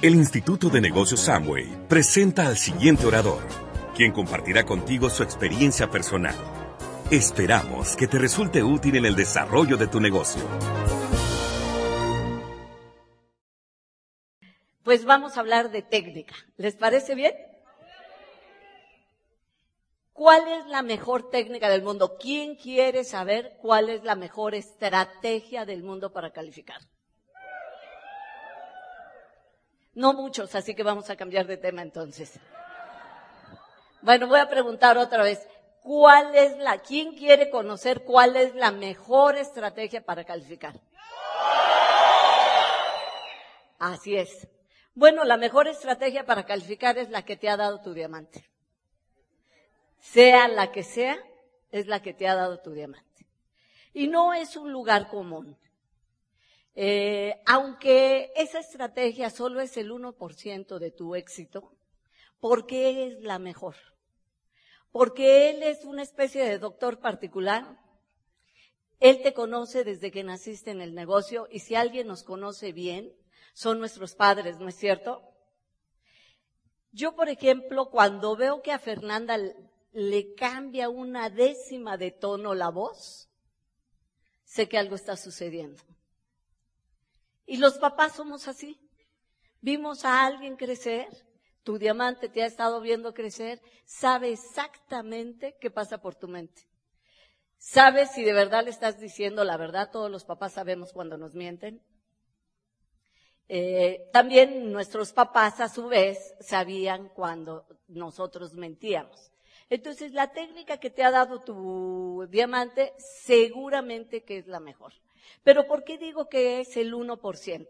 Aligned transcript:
El 0.00 0.14
Instituto 0.14 0.68
de 0.68 0.80
Negocios 0.80 1.22
Samway 1.22 1.88
presenta 1.88 2.46
al 2.46 2.56
siguiente 2.56 3.04
orador, 3.04 3.42
quien 3.96 4.12
compartirá 4.12 4.64
contigo 4.64 5.10
su 5.10 5.24
experiencia 5.24 5.90
personal. 5.90 6.36
Esperamos 7.10 7.96
que 7.96 8.06
te 8.06 8.16
resulte 8.16 8.62
útil 8.62 8.94
en 8.94 9.06
el 9.06 9.16
desarrollo 9.16 9.76
de 9.76 9.88
tu 9.88 9.98
negocio. 9.98 10.40
Pues 14.84 15.04
vamos 15.04 15.36
a 15.36 15.40
hablar 15.40 15.72
de 15.72 15.82
técnica. 15.82 16.36
¿Les 16.56 16.76
parece 16.76 17.16
bien? 17.16 17.34
¿Cuál 20.12 20.42
es 20.46 20.66
la 20.66 20.82
mejor 20.82 21.28
técnica 21.28 21.68
del 21.68 21.82
mundo? 21.82 22.16
¿Quién 22.20 22.54
quiere 22.54 23.02
saber 23.02 23.56
cuál 23.60 23.88
es 23.88 24.04
la 24.04 24.14
mejor 24.14 24.54
estrategia 24.54 25.64
del 25.64 25.82
mundo 25.82 26.12
para 26.12 26.30
calificar? 26.30 26.82
No 29.98 30.12
muchos, 30.12 30.54
así 30.54 30.76
que 30.76 30.84
vamos 30.84 31.10
a 31.10 31.16
cambiar 31.16 31.48
de 31.48 31.56
tema 31.56 31.82
entonces. 31.82 32.38
Bueno, 34.00 34.28
voy 34.28 34.38
a 34.38 34.48
preguntar 34.48 34.96
otra 34.96 35.24
vez, 35.24 35.44
¿cuál 35.82 36.36
es 36.36 36.56
la, 36.58 36.78
quién 36.78 37.16
quiere 37.16 37.50
conocer 37.50 38.04
cuál 38.04 38.36
es 38.36 38.54
la 38.54 38.70
mejor 38.70 39.36
estrategia 39.36 40.00
para 40.00 40.22
calificar? 40.22 40.78
Así 43.80 44.16
es. 44.16 44.46
Bueno, 44.94 45.24
la 45.24 45.36
mejor 45.36 45.66
estrategia 45.66 46.24
para 46.24 46.46
calificar 46.46 46.96
es 46.96 47.10
la 47.10 47.22
que 47.22 47.36
te 47.36 47.48
ha 47.48 47.56
dado 47.56 47.80
tu 47.80 47.92
diamante. 47.92 48.48
Sea 49.98 50.46
la 50.46 50.70
que 50.70 50.84
sea, 50.84 51.18
es 51.72 51.88
la 51.88 52.00
que 52.00 52.14
te 52.14 52.28
ha 52.28 52.36
dado 52.36 52.60
tu 52.60 52.70
diamante. 52.70 53.26
Y 53.94 54.06
no 54.06 54.32
es 54.32 54.54
un 54.54 54.70
lugar 54.70 55.08
común. 55.08 55.58
Eh, 56.80 57.42
aunque 57.44 58.30
esa 58.36 58.60
estrategia 58.60 59.30
solo 59.30 59.60
es 59.60 59.76
el 59.76 59.90
1% 59.90 60.78
de 60.78 60.92
tu 60.92 61.16
éxito, 61.16 61.72
¿por 62.38 62.66
qué 62.66 63.08
es 63.08 63.20
la 63.20 63.40
mejor? 63.40 63.74
Porque 64.92 65.50
Él 65.50 65.64
es 65.64 65.84
una 65.84 66.04
especie 66.04 66.44
de 66.44 66.60
doctor 66.60 67.00
particular. 67.00 67.80
Él 69.00 69.22
te 69.24 69.34
conoce 69.34 69.82
desde 69.82 70.12
que 70.12 70.22
naciste 70.22 70.70
en 70.70 70.80
el 70.80 70.94
negocio 70.94 71.48
y 71.50 71.58
si 71.58 71.74
alguien 71.74 72.06
nos 72.06 72.22
conoce 72.22 72.70
bien, 72.70 73.12
son 73.54 73.80
nuestros 73.80 74.14
padres, 74.14 74.60
¿no 74.60 74.68
es 74.68 74.76
cierto? 74.76 75.20
Yo, 76.92 77.16
por 77.16 77.28
ejemplo, 77.28 77.90
cuando 77.90 78.36
veo 78.36 78.62
que 78.62 78.70
a 78.70 78.78
Fernanda 78.78 79.36
le 79.90 80.34
cambia 80.36 80.88
una 80.90 81.28
décima 81.28 81.96
de 81.96 82.12
tono 82.12 82.54
la 82.54 82.68
voz, 82.68 83.28
sé 84.44 84.68
que 84.68 84.78
algo 84.78 84.94
está 84.94 85.16
sucediendo. 85.16 85.82
Y 87.48 87.56
los 87.56 87.78
papás 87.78 88.12
somos 88.12 88.46
así. 88.46 88.78
Vimos 89.62 90.04
a 90.04 90.26
alguien 90.26 90.56
crecer, 90.56 91.08
tu 91.62 91.78
diamante 91.78 92.28
te 92.28 92.42
ha 92.42 92.46
estado 92.46 92.78
viendo 92.82 93.14
crecer, 93.14 93.58
sabe 93.86 94.32
exactamente 94.32 95.56
qué 95.58 95.70
pasa 95.70 95.96
por 95.98 96.14
tu 96.14 96.28
mente. 96.28 96.68
Sabes 97.56 98.12
si 98.12 98.22
de 98.22 98.34
verdad 98.34 98.64
le 98.64 98.70
estás 98.70 99.00
diciendo 99.00 99.44
la 99.44 99.56
verdad, 99.56 99.90
todos 99.90 100.10
los 100.10 100.26
papás 100.26 100.52
sabemos 100.52 100.92
cuando 100.92 101.16
nos 101.16 101.32
mienten. 101.32 101.82
Eh, 103.48 104.10
también 104.12 104.70
nuestros 104.70 105.14
papás 105.14 105.58
a 105.60 105.70
su 105.70 105.88
vez 105.88 106.34
sabían 106.40 107.08
cuando 107.08 107.66
nosotros 107.88 108.52
mentíamos. 108.52 109.32
Entonces 109.70 110.12
la 110.12 110.32
técnica 110.32 110.76
que 110.76 110.90
te 110.90 111.02
ha 111.02 111.10
dado 111.10 111.40
tu 111.40 112.26
diamante 112.28 112.92
seguramente 112.98 114.22
que 114.22 114.36
es 114.36 114.46
la 114.46 114.60
mejor. 114.60 114.92
Pero 115.42 115.66
¿por 115.66 115.84
qué 115.84 115.98
digo 115.98 116.28
que 116.28 116.60
es 116.60 116.76
el 116.76 116.94
1%? 116.94 117.68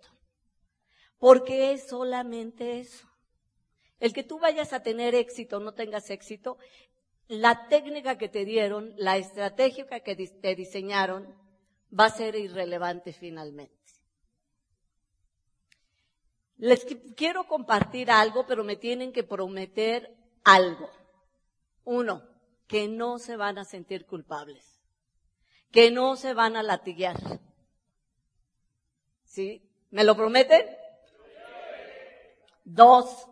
Porque 1.19 1.73
es 1.73 1.89
solamente 1.89 2.81
eso. 2.81 3.09
El 4.01 4.13
que 4.13 4.23
tú 4.23 4.39
vayas 4.39 4.73
a 4.73 4.83
tener 4.83 5.15
éxito 5.15 5.57
o 5.57 5.61
no 5.61 5.75
tengas 5.75 6.11
éxito, 6.11 6.59
la 7.27 7.69
técnica 7.69 8.17
que 8.17 8.29
te 8.29 8.45
dieron, 8.45 8.95
la 8.97 9.17
estrategia 9.17 9.87
que 10.01 10.17
te 10.29 10.55
diseñaron, 10.55 11.35
va 11.99 12.07
a 12.07 12.11
ser 12.11 12.37
irrelevante 12.37 13.13
finalmente. 13.13 13.77
Les 16.57 16.85
quiero 17.17 17.47
compartir 17.47 18.11
algo, 18.11 18.47
pero 18.47 18.65
me 18.65 18.77
tienen 18.77 19.13
que 19.13 19.23
prometer 19.23 20.17
algo. 20.43 20.91
Uno, 21.85 22.23
que 22.67 22.89
no 22.89 23.19
se 23.19 23.37
van 23.37 23.59
a 23.59 23.65
sentir 23.65 24.07
culpables, 24.07 24.81
que 25.71 25.91
no 25.91 26.17
se 26.17 26.35
van 26.35 26.57
a 26.57 26.63
latiguear, 26.63 27.41
¿Me 29.91 30.03
lo 30.03 30.17
prometen? 30.17 30.67
Dos, 32.65 33.29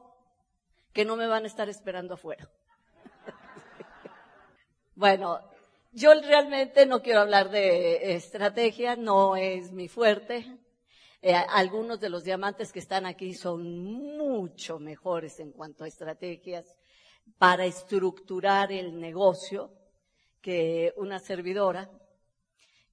que 0.92 1.04
no 1.04 1.16
me 1.16 1.26
van 1.26 1.44
a 1.44 1.46
estar 1.48 1.68
esperando 1.68 2.14
afuera. 2.14 2.48
bueno, 4.94 5.40
yo 5.92 6.14
realmente 6.14 6.86
no 6.86 7.02
quiero 7.02 7.20
hablar 7.20 7.50
de 7.50 8.14
estrategia, 8.14 8.94
no 8.94 9.36
es 9.36 9.72
mi 9.72 9.88
fuerte. 9.88 10.46
Eh, 11.22 11.34
algunos 11.34 11.98
de 11.98 12.10
los 12.10 12.22
diamantes 12.22 12.70
que 12.70 12.78
están 12.78 13.04
aquí 13.04 13.34
son 13.34 13.82
mucho 14.16 14.78
mejores 14.78 15.40
en 15.40 15.50
cuanto 15.50 15.82
a 15.82 15.88
estrategias 15.88 16.76
para 17.36 17.66
estructurar 17.66 18.70
el 18.70 19.00
negocio 19.00 19.72
que 20.40 20.94
una 20.96 21.18
servidora. 21.18 21.90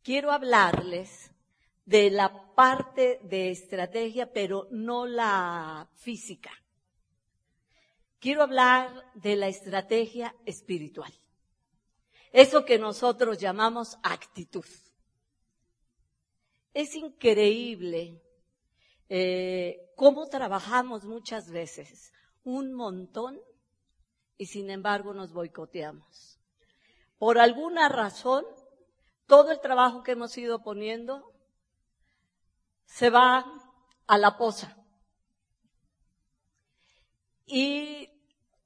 Quiero 0.02 0.32
hablarles 0.32 1.33
de 1.86 2.10
la 2.10 2.54
parte 2.56 3.20
de 3.24 3.52
estrategia, 3.52 4.32
pero 4.32 4.68
no 4.72 5.06
la 5.06 5.90
física. 5.96 6.52
Quiero 8.20 8.44
hablar 8.44 9.12
de 9.16 9.36
la 9.36 9.48
estrategia 9.48 10.36
espiritual. 10.46 11.14
Eso 12.32 12.66
que 12.66 12.80
nosotros 12.80 13.38
llamamos 13.38 13.98
actitud. 14.02 14.66
Es 16.74 16.96
increíble 16.96 18.22
eh, 19.10 19.92
cómo 19.96 20.28
trabajamos 20.28 21.06
muchas 21.06 21.52
veces 21.52 22.12
un 22.44 22.74
montón 22.74 23.40
y 24.38 24.48
sin 24.48 24.70
embargo 24.70 25.14
nos 25.14 25.34
boicoteamos. 25.34 26.40
Por 27.18 27.38
alguna 27.38 27.90
razón, 27.90 28.46
todo 29.28 29.52
el 29.52 29.60
trabajo 29.60 30.02
que 30.02 30.14
hemos 30.14 30.38
ido 30.38 30.64
poniendo 30.64 31.33
se 32.86 33.10
va 33.10 33.46
a 34.08 34.18
la 34.18 34.38
poza. 34.38 34.78
Y 37.46 38.10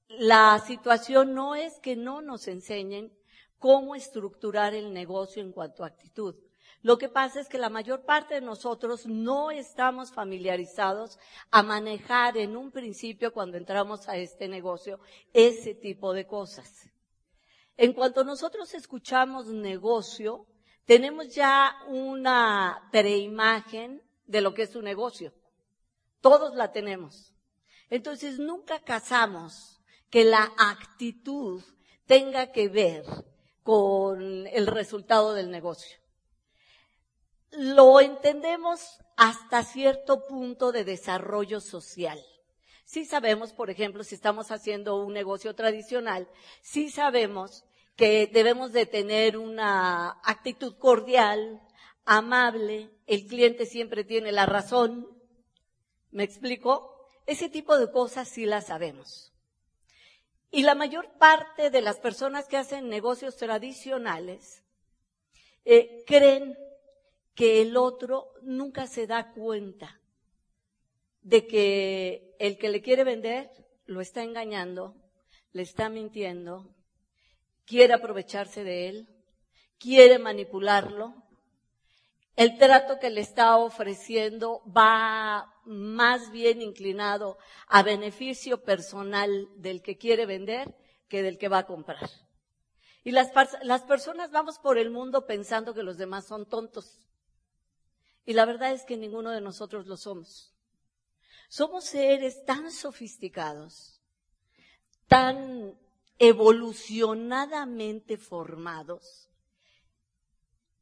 la 0.07 0.59
situación 0.59 1.33
no 1.33 1.55
es 1.55 1.79
que 1.79 1.95
no 1.95 2.21
nos 2.21 2.47
enseñen 2.47 3.11
cómo 3.59 3.95
estructurar 3.95 4.73
el 4.73 4.93
negocio 4.93 5.41
en 5.41 5.51
cuanto 5.51 5.83
a 5.83 5.87
actitud. 5.87 6.35
Lo 6.81 6.97
que 6.97 7.09
pasa 7.09 7.39
es 7.39 7.49
que 7.49 7.57
la 7.57 7.69
mayor 7.69 8.05
parte 8.05 8.35
de 8.35 8.41
nosotros 8.41 9.07
no 9.07 9.51
estamos 9.51 10.11
familiarizados 10.11 11.17
a 11.49 11.63
manejar 11.63 12.37
en 12.37 12.55
un 12.55 12.71
principio 12.71 13.33
cuando 13.33 13.57
entramos 13.57 14.07
a 14.07 14.17
este 14.17 14.47
negocio 14.47 14.99
ese 15.33 15.73
tipo 15.73 16.13
de 16.13 16.27
cosas. 16.27 16.89
En 17.77 17.93
cuanto 17.93 18.23
nosotros 18.23 18.73
escuchamos 18.73 19.47
negocio, 19.47 20.45
tenemos 20.85 21.33
ya 21.33 21.75
una 21.87 22.87
preimagen 22.91 24.01
de 24.27 24.41
lo 24.41 24.53
que 24.53 24.63
es 24.63 24.71
su 24.71 24.81
negocio. 24.81 25.33
Todos 26.21 26.55
la 26.55 26.71
tenemos. 26.71 27.33
Entonces 27.89 28.37
nunca 28.37 28.79
casamos 28.79 29.81
que 30.09 30.23
la 30.23 30.51
actitud 30.57 31.63
tenga 32.05 32.51
que 32.51 32.67
ver 32.67 33.05
con 33.63 34.47
el 34.47 34.67
resultado 34.67 35.33
del 35.33 35.51
negocio. 35.51 35.97
Lo 37.51 38.01
entendemos 38.01 38.99
hasta 39.15 39.63
cierto 39.63 40.25
punto 40.27 40.71
de 40.71 40.83
desarrollo 40.83 41.59
social. 41.59 42.23
Sí 42.85 43.03
sabemos, 43.03 43.51
por 43.51 43.69
ejemplo, 43.69 44.03
si 44.03 44.15
estamos 44.15 44.51
haciendo 44.51 44.95
un 44.95 45.11
negocio 45.11 45.53
tradicional, 45.55 46.29
sí 46.61 46.89
sabemos 46.89 47.65
que 47.97 48.27
debemos 48.27 48.71
de 48.71 48.85
tener 48.85 49.37
una 49.37 50.11
actitud 50.23 50.77
cordial, 50.77 51.61
amable, 52.07 52.89
el 53.05 53.27
cliente 53.27 53.65
siempre 53.65 54.03
tiene 54.03 54.31
la 54.31 54.45
razón. 54.45 55.07
¿Me 56.09 56.23
explico? 56.23 57.07
Ese 57.27 57.49
tipo 57.49 57.77
de 57.77 57.91
cosas 57.91 58.29
sí 58.29 58.45
las 58.45 58.67
sabemos. 58.67 59.33
Y 60.49 60.63
la 60.63 60.73
mayor 60.73 61.11
parte 61.19 61.69
de 61.69 61.81
las 61.81 61.99
personas 61.99 62.47
que 62.47 62.57
hacen 62.57 62.87
negocios 62.89 63.35
tradicionales 63.35 64.63
eh, 65.65 66.03
creen 66.07 66.57
que 67.35 67.61
el 67.61 67.75
otro 67.75 68.33
nunca 68.41 68.87
se 68.87 69.05
da 69.05 69.33
cuenta 69.33 69.99
de 71.21 71.45
que 71.45 72.35
el 72.39 72.57
que 72.57 72.69
le 72.69 72.81
quiere 72.81 73.03
vender 73.03 73.51
lo 73.85 73.99
está 73.99 74.23
engañando, 74.23 74.95
le 75.51 75.61
está 75.61 75.89
mintiendo, 75.89 76.73
quiere 77.65 77.93
aprovecharse 77.93 78.63
de 78.63 78.87
él, 78.87 79.09
quiere 79.77 80.19
manipularlo. 80.19 81.26
El 82.37 82.59
trato 82.59 82.99
que 82.99 83.09
le 83.09 83.21
está 83.21 83.57
ofreciendo 83.57 84.61
va 84.65 85.55
más 85.65 86.29
bien 86.29 86.61
inclinado 86.61 87.39
a 87.67 87.81
beneficio 87.81 88.63
personal 88.63 89.49
del 89.55 89.81
que 89.81 89.97
quiere 89.97 90.27
vender 90.27 90.75
que 91.09 91.23
del 91.23 91.39
que 91.39 91.49
va 91.49 91.57
a 91.57 91.65
comprar. 91.65 92.07
Y 93.03 93.09
las, 93.09 93.31
las 93.63 93.81
personas 93.81 94.29
vamos 94.29 94.59
por 94.59 94.77
el 94.77 94.91
mundo 94.91 95.25
pensando 95.25 95.73
que 95.73 95.81
los 95.81 95.97
demás 95.97 96.27
son 96.27 96.45
tontos. 96.45 96.99
Y 98.23 98.33
la 98.33 98.45
verdad 98.45 98.71
es 98.71 98.83
que 98.83 98.97
ninguno 98.97 99.31
de 99.31 99.41
nosotros 99.41 99.87
lo 99.87 99.97
somos. 99.97 100.53
Somos 101.49 101.85
seres 101.85 102.45
tan 102.45 102.71
sofisticados, 102.71 103.99
tan 105.07 105.75
evolucionadamente 106.19 108.17
formados, 108.17 109.26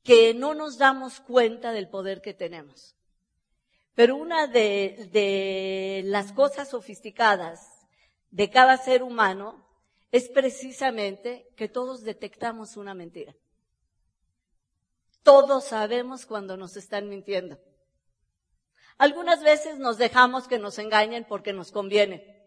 que 0.06 0.36
no 0.36 0.54
nos 0.54 0.78
damos 0.78 1.19
cuenta 1.19 1.72
del 1.72 1.90
poder 1.90 2.22
que 2.22 2.36
tenemos. 2.36 2.96
Pero 3.96 4.16
una 4.16 4.46
de, 4.46 5.10
de, 5.12 6.04
las 6.06 6.31
cosas 6.31 6.69
sofisticadas 6.69 7.68
de 8.30 8.52
cada 8.52 8.78
ser 8.78 9.02
humano 9.02 9.68
es 10.12 10.30
precisamente 10.30 11.50
que 11.56 11.68
todos 11.68 12.04
detectamos 12.04 12.78
una 12.78 12.94
mentira. 12.94 13.36
Todos 15.24 15.66
sabemos 15.66 16.28
cuando 16.28 16.56
nos 16.56 16.78
están 16.78 17.10
mintiendo. 17.10 17.57
Algunas 19.00 19.42
veces 19.42 19.80
nos 19.80 19.98
dejamos 19.98 20.48
que 20.48 20.60
nos 20.60 20.78
engañen 20.78 21.25
porque 21.28 21.52
nos 21.52 21.72
conviene. 21.72 22.46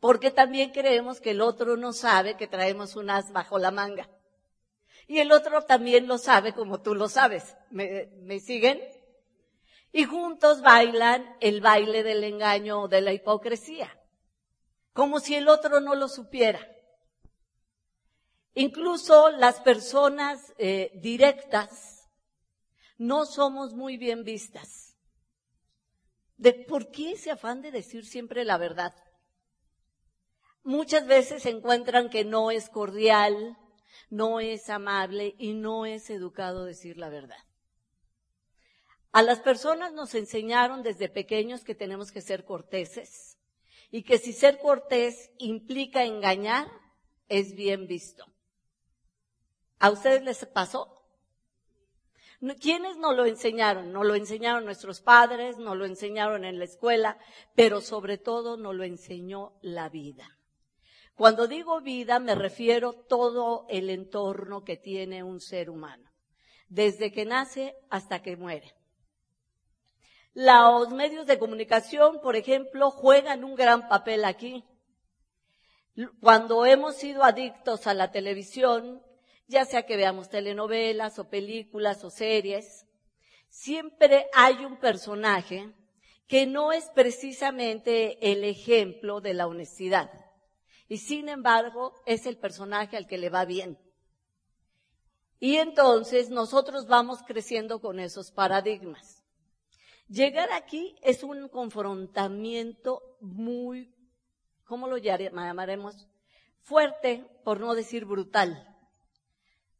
Porque 0.00 0.32
también 0.32 0.72
creemos 0.72 1.20
que 1.20 1.30
el 1.30 1.40
otro 1.40 1.76
no 1.76 1.92
sabe 1.92 2.36
que 2.36 2.48
traemos 2.48 2.96
un 2.96 3.10
as 3.10 3.32
bajo 3.32 3.60
la 3.60 3.70
manga. 3.70 4.10
Y 5.08 5.20
el 5.20 5.32
otro 5.32 5.62
también 5.62 6.06
lo 6.06 6.18
sabe 6.18 6.52
como 6.52 6.82
tú 6.82 6.94
lo 6.94 7.08
sabes. 7.08 7.56
¿Me, 7.70 8.06
¿Me, 8.20 8.40
siguen? 8.40 8.78
Y 9.90 10.04
juntos 10.04 10.60
bailan 10.60 11.34
el 11.40 11.62
baile 11.62 12.02
del 12.02 12.22
engaño 12.24 12.82
o 12.82 12.88
de 12.88 13.00
la 13.00 13.14
hipocresía. 13.14 13.90
Como 14.92 15.18
si 15.18 15.34
el 15.34 15.48
otro 15.48 15.80
no 15.80 15.94
lo 15.94 16.08
supiera. 16.08 16.60
Incluso 18.52 19.30
las 19.30 19.60
personas 19.60 20.52
eh, 20.58 20.90
directas 20.96 22.06
no 22.98 23.24
somos 23.24 23.72
muy 23.72 23.96
bien 23.96 24.24
vistas. 24.24 24.94
¿De 26.36 26.52
por 26.52 26.90
qué 26.90 27.12
ese 27.12 27.30
afán 27.30 27.62
de 27.62 27.70
decir 27.70 28.04
siempre 28.04 28.44
la 28.44 28.58
verdad? 28.58 28.94
Muchas 30.64 31.06
veces 31.06 31.46
encuentran 31.46 32.10
que 32.10 32.24
no 32.24 32.50
es 32.50 32.68
cordial, 32.68 33.56
no 34.10 34.40
es 34.40 34.70
amable 34.70 35.34
y 35.38 35.54
no 35.54 35.86
es 35.86 36.10
educado 36.10 36.64
decir 36.64 36.96
la 36.96 37.08
verdad. 37.08 37.44
A 39.12 39.22
las 39.22 39.40
personas 39.40 39.92
nos 39.92 40.14
enseñaron 40.14 40.82
desde 40.82 41.08
pequeños 41.08 41.64
que 41.64 41.74
tenemos 41.74 42.12
que 42.12 42.20
ser 42.20 42.44
corteses 42.44 43.38
y 43.90 44.02
que 44.02 44.18
si 44.18 44.32
ser 44.32 44.58
cortés 44.58 45.30
implica 45.38 46.04
engañar, 46.04 46.68
es 47.28 47.54
bien 47.54 47.86
visto. 47.86 48.26
¿A 49.78 49.90
ustedes 49.90 50.22
les 50.22 50.44
pasó? 50.46 50.94
¿Quiénes 52.60 52.96
nos 52.98 53.16
lo 53.16 53.26
enseñaron? 53.26 53.92
Nos 53.92 54.06
lo 54.06 54.14
enseñaron 54.14 54.64
nuestros 54.64 55.00
padres, 55.00 55.58
nos 55.58 55.76
lo 55.76 55.86
enseñaron 55.86 56.44
en 56.44 56.58
la 56.58 56.64
escuela, 56.66 57.18
pero 57.54 57.80
sobre 57.80 58.18
todo 58.18 58.56
nos 58.56 58.74
lo 58.74 58.84
enseñó 58.84 59.58
la 59.60 59.88
vida. 59.88 60.37
Cuando 61.18 61.48
digo 61.48 61.80
vida 61.80 62.20
me 62.20 62.36
refiero 62.36 62.92
todo 62.92 63.66
el 63.68 63.90
entorno 63.90 64.62
que 64.62 64.76
tiene 64.76 65.24
un 65.24 65.40
ser 65.40 65.68
humano, 65.68 66.08
desde 66.68 67.10
que 67.10 67.24
nace 67.24 67.74
hasta 67.90 68.22
que 68.22 68.36
muere. 68.36 68.72
Los 70.32 70.90
medios 70.90 71.26
de 71.26 71.40
comunicación, 71.40 72.20
por 72.20 72.36
ejemplo, 72.36 72.92
juegan 72.92 73.42
un 73.42 73.56
gran 73.56 73.88
papel 73.88 74.24
aquí. 74.24 74.64
Cuando 76.20 76.64
hemos 76.64 76.94
sido 76.94 77.24
adictos 77.24 77.88
a 77.88 77.94
la 77.94 78.12
televisión, 78.12 79.02
ya 79.48 79.64
sea 79.64 79.86
que 79.86 79.96
veamos 79.96 80.28
telenovelas 80.28 81.18
o 81.18 81.28
películas 81.28 82.04
o 82.04 82.10
series, 82.10 82.86
siempre 83.48 84.28
hay 84.34 84.64
un 84.64 84.76
personaje 84.76 85.74
que 86.28 86.46
no 86.46 86.70
es 86.70 86.88
precisamente 86.94 88.30
el 88.30 88.44
ejemplo 88.44 89.20
de 89.20 89.34
la 89.34 89.48
honestidad. 89.48 90.27
Y 90.88 90.98
sin 90.98 91.28
embargo, 91.28 91.94
es 92.06 92.26
el 92.26 92.38
personaje 92.38 92.96
al 92.96 93.06
que 93.06 93.18
le 93.18 93.28
va 93.28 93.44
bien. 93.44 93.78
Y 95.40 95.56
entonces 95.56 96.30
nosotros 96.30 96.86
vamos 96.86 97.22
creciendo 97.22 97.80
con 97.80 98.00
esos 98.00 98.32
paradigmas. 98.32 99.22
Llegar 100.08 100.50
aquí 100.52 100.96
es 101.02 101.22
un 101.22 101.48
confrontamiento 101.48 103.02
muy, 103.20 103.94
¿cómo 104.64 104.88
lo 104.88 104.96
llamaremos? 104.96 106.08
Fuerte, 106.62 107.26
por 107.44 107.60
no 107.60 107.74
decir 107.74 108.04
brutal. 108.06 108.64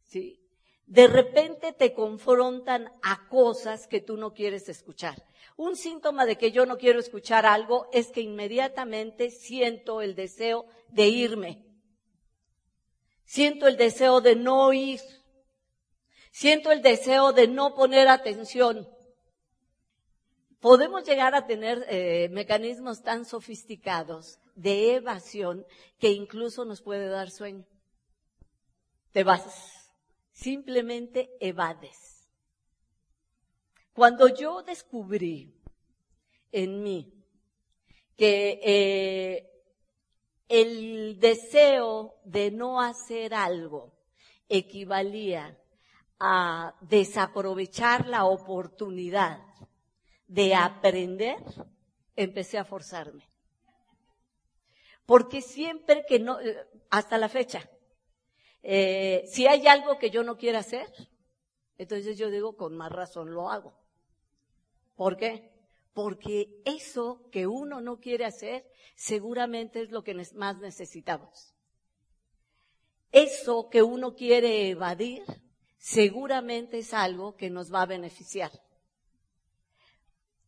¿sí? 0.08 0.40
De 0.88 1.06
repente 1.06 1.74
te 1.74 1.92
confrontan 1.92 2.90
a 3.02 3.28
cosas 3.28 3.86
que 3.86 4.00
tú 4.00 4.16
no 4.16 4.32
quieres 4.32 4.70
escuchar. 4.70 5.22
Un 5.54 5.76
síntoma 5.76 6.24
de 6.24 6.38
que 6.38 6.50
yo 6.50 6.64
no 6.64 6.78
quiero 6.78 6.98
escuchar 6.98 7.44
algo 7.44 7.88
es 7.92 8.08
que 8.08 8.22
inmediatamente 8.22 9.30
siento 9.30 10.00
el 10.00 10.14
deseo 10.14 10.64
de 10.88 11.08
irme. 11.08 11.66
Siento 13.26 13.68
el 13.68 13.76
deseo 13.76 14.22
de 14.22 14.34
no 14.34 14.64
oír. 14.64 15.00
Siento 16.30 16.72
el 16.72 16.80
deseo 16.80 17.34
de 17.34 17.48
no 17.48 17.74
poner 17.74 18.08
atención. 18.08 18.88
Podemos 20.58 21.04
llegar 21.04 21.34
a 21.34 21.46
tener 21.46 21.84
eh, 21.90 22.30
mecanismos 22.30 23.02
tan 23.02 23.26
sofisticados 23.26 24.38
de 24.54 24.94
evasión 24.94 25.66
que 25.98 26.12
incluso 26.12 26.64
nos 26.64 26.80
puede 26.80 27.08
dar 27.08 27.30
sueño. 27.30 27.66
Te 29.12 29.22
vas 29.22 29.77
simplemente 30.38 31.36
evades. 31.40 32.28
Cuando 33.92 34.28
yo 34.28 34.62
descubrí 34.62 35.52
en 36.52 36.82
mí 36.84 37.12
que 38.16 38.60
eh, 38.62 39.50
el 40.48 41.18
deseo 41.18 42.20
de 42.24 42.52
no 42.52 42.80
hacer 42.80 43.34
algo 43.34 43.92
equivalía 44.48 45.58
a 46.20 46.76
desaprovechar 46.82 48.06
la 48.06 48.24
oportunidad 48.24 49.40
de 50.28 50.54
aprender, 50.54 51.42
empecé 52.14 52.58
a 52.58 52.64
forzarme. 52.64 53.28
Porque 55.04 55.40
siempre 55.40 56.04
que 56.06 56.20
no, 56.20 56.38
eh, 56.40 56.64
hasta 56.90 57.18
la 57.18 57.28
fecha, 57.28 57.68
eh, 58.70 59.24
si 59.26 59.46
hay 59.46 59.66
algo 59.66 59.98
que 59.98 60.10
yo 60.10 60.22
no 60.22 60.36
quiero 60.36 60.58
hacer, 60.58 60.92
entonces 61.78 62.18
yo 62.18 62.28
digo, 62.28 62.54
con 62.54 62.76
más 62.76 62.92
razón 62.92 63.32
lo 63.32 63.50
hago. 63.50 63.72
¿Por 64.94 65.16
qué? 65.16 65.50
Porque 65.94 66.60
eso 66.66 67.30
que 67.32 67.46
uno 67.46 67.80
no 67.80 67.98
quiere 67.98 68.26
hacer 68.26 68.70
seguramente 68.94 69.80
es 69.80 69.90
lo 69.90 70.04
que 70.04 70.12
más 70.34 70.58
necesitamos. 70.58 71.54
Eso 73.10 73.70
que 73.70 73.82
uno 73.82 74.14
quiere 74.14 74.68
evadir 74.68 75.24
seguramente 75.78 76.80
es 76.80 76.92
algo 76.92 77.36
que 77.36 77.48
nos 77.48 77.72
va 77.72 77.80
a 77.80 77.86
beneficiar. 77.86 78.52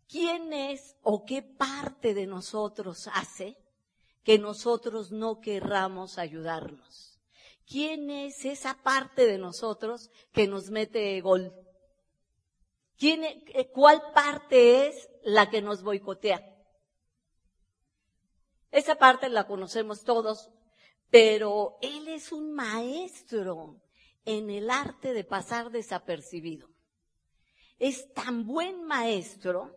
¿Quién 0.07 0.53
es 0.53 0.95
o 1.01 1.25
qué 1.25 1.41
parte 1.41 2.13
de 2.13 2.27
nosotros 2.27 3.09
hace 3.15 3.57
que 4.23 4.39
nosotros 4.39 5.11
no 5.11 5.41
querramos 5.41 6.19
ayudarnos? 6.19 7.10
¿Quién 7.71 8.11
es 8.11 8.45
esa 8.45 8.83
parte 8.83 9.27
de 9.27 9.39
nosotros 9.39 10.11
que 10.33 10.49
nos 10.49 10.71
mete 10.71 11.21
gol? 11.21 11.55
¿Quién, 12.99 13.23
e, 13.23 13.45
eh, 13.55 13.71
¿Cuál 13.71 14.03
parte 14.13 14.89
es 14.89 15.09
la 15.23 15.49
que 15.51 15.63
nos 15.63 15.85
boicotea? 15.85 16.45
Esa 18.73 18.97
parte 18.97 19.29
la 19.29 19.47
conocemos 19.47 20.03
todos, 20.03 20.51
pero 21.11 21.79
él 21.81 22.09
es 22.09 22.33
un 22.33 22.55
maestro 22.55 23.81
en 24.25 24.51
el 24.51 24.69
arte 24.69 25.13
de 25.13 25.23
pasar 25.23 25.71
desapercibido. 25.71 26.69
es 27.79 28.13
tan 28.13 28.47
buen 28.47 28.85
maestro 28.85 29.77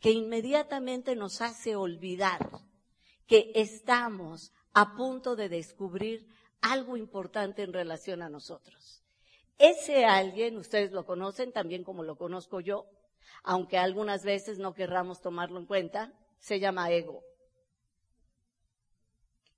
que 0.00 0.10
inmediatamente 0.10 1.14
nos 1.14 1.40
hace 1.40 1.76
olvidar 1.76 2.50
que 3.26 3.52
estamos 3.54 4.52
a 4.72 4.96
punto 4.96 5.36
de 5.36 5.48
descubrir 5.48 6.26
algo 6.60 6.96
importante 6.96 7.62
en 7.62 7.72
relación 7.72 8.22
a 8.22 8.28
nosotros. 8.28 9.02
Ese 9.58 10.06
alguien, 10.06 10.56
ustedes 10.56 10.92
lo 10.92 11.04
conocen 11.04 11.52
también 11.52 11.84
como 11.84 12.02
lo 12.02 12.16
conozco 12.16 12.60
yo, 12.60 12.86
aunque 13.42 13.78
algunas 13.78 14.24
veces 14.24 14.58
no 14.58 14.74
querramos 14.74 15.20
tomarlo 15.20 15.58
en 15.58 15.66
cuenta, 15.66 16.12
se 16.38 16.60
llama 16.60 16.90
ego. 16.90 17.22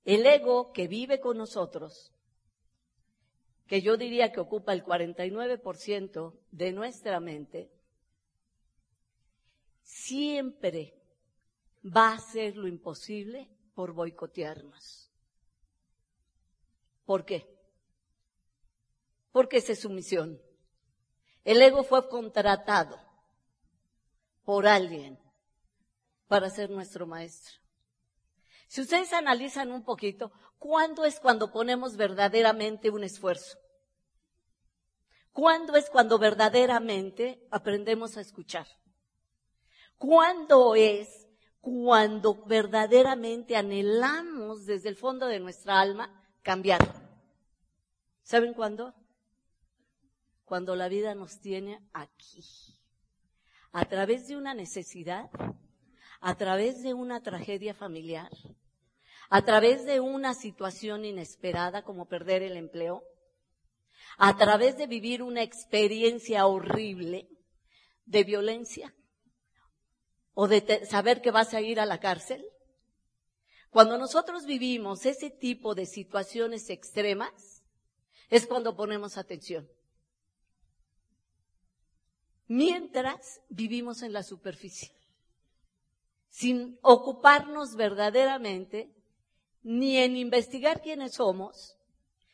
El 0.03 0.25
ego 0.25 0.73
que 0.73 0.87
vive 0.87 1.21
con 1.21 1.37
nosotros, 1.37 2.11
que 3.67 3.81
yo 3.81 3.95
diría 3.95 4.31
que 4.33 4.41
ocupa 4.41 4.73
el 4.73 4.83
49% 4.83 6.33
de 6.51 6.71
nuestra 6.73 7.19
mente, 7.21 7.71
siempre 9.83 10.93
va 11.85 12.09
a 12.09 12.15
hacer 12.15 12.57
lo 12.57 12.67
imposible 12.67 13.49
por 13.73 13.93
boicotearnos. 13.93 15.02
¿Por 17.05 17.25
qué? 17.25 17.47
Porque 19.31 19.57
esa 19.57 19.73
es 19.73 19.81
su 19.81 19.89
misión. 19.89 20.41
El 21.43 21.61
ego 21.61 21.83
fue 21.83 22.07
contratado 22.07 22.97
por 24.43 24.67
alguien 24.67 25.19
para 26.27 26.49
ser 26.49 26.69
nuestro 26.69 27.05
maestro. 27.05 27.59
Si 28.67 28.81
ustedes 28.81 29.13
analizan 29.13 29.71
un 29.71 29.83
poquito, 29.83 30.31
¿cuándo 30.57 31.05
es 31.05 31.19
cuando 31.19 31.51
ponemos 31.51 31.95
verdaderamente 31.97 32.89
un 32.89 33.03
esfuerzo? 33.03 33.57
¿Cuándo 35.31 35.75
es 35.75 35.89
cuando 35.89 36.17
verdaderamente 36.19 37.45
aprendemos 37.51 38.17
a 38.17 38.21
escuchar? 38.21 38.67
¿Cuándo 39.97 40.75
es 40.75 41.27
cuando 41.59 42.45
verdaderamente 42.45 43.55
anhelamos 43.55 44.65
desde 44.65 44.89
el 44.89 44.95
fondo 44.95 45.27
de 45.27 45.39
nuestra 45.39 45.79
alma 45.79 46.22
cambiar? 46.43 46.81
¿Saben 48.21 48.53
cuándo? 48.53 48.93
Cuando 50.45 50.75
la 50.75 50.87
vida 50.87 51.15
nos 51.15 51.39
tiene 51.39 51.79
aquí 51.93 52.43
a 53.71 53.85
través 53.85 54.27
de 54.27 54.37
una 54.37 54.53
necesidad, 54.53 55.29
a 56.21 56.35
través 56.35 56.83
de 56.83 56.93
una 56.93 57.23
tragedia 57.23 57.73
familiar, 57.73 58.29
a 59.29 59.41
través 59.43 59.85
de 59.85 59.99
una 59.99 60.35
situación 60.35 61.05
inesperada 61.05 61.83
como 61.83 62.07
perder 62.07 62.43
el 62.43 62.55
empleo, 62.55 63.03
a 64.17 64.37
través 64.37 64.77
de 64.77 64.85
vivir 64.85 65.23
una 65.23 65.41
experiencia 65.41 66.45
horrible 66.45 67.27
de 68.05 68.23
violencia 68.23 68.93
o 70.35 70.47
de 70.47 70.85
saber 70.85 71.21
que 71.21 71.31
vas 71.31 71.53
a 71.55 71.61
ir 71.61 71.79
a 71.79 71.85
la 71.87 71.99
cárcel. 71.99 72.45
Cuando 73.73 73.97
nosotros 73.97 74.45
vivimos 74.45 75.05
ese 75.05 75.29
tipo 75.29 75.75
de 75.75 75.85
situaciones 75.85 76.69
extremas, 76.69 77.63
es 78.29 78.47
cuando 78.47 78.75
ponemos 78.75 79.17
atención 79.17 79.67
mientras 82.47 83.41
vivimos 83.49 84.03
en 84.03 84.13
la 84.13 84.21
superficie, 84.21 84.91
sin 86.29 86.77
ocuparnos 86.83 87.75
verdaderamente 87.75 88.93
ni 89.63 89.97
en 89.97 90.17
investigar 90.17 90.81
quiénes 90.81 91.15
somos, 91.15 91.77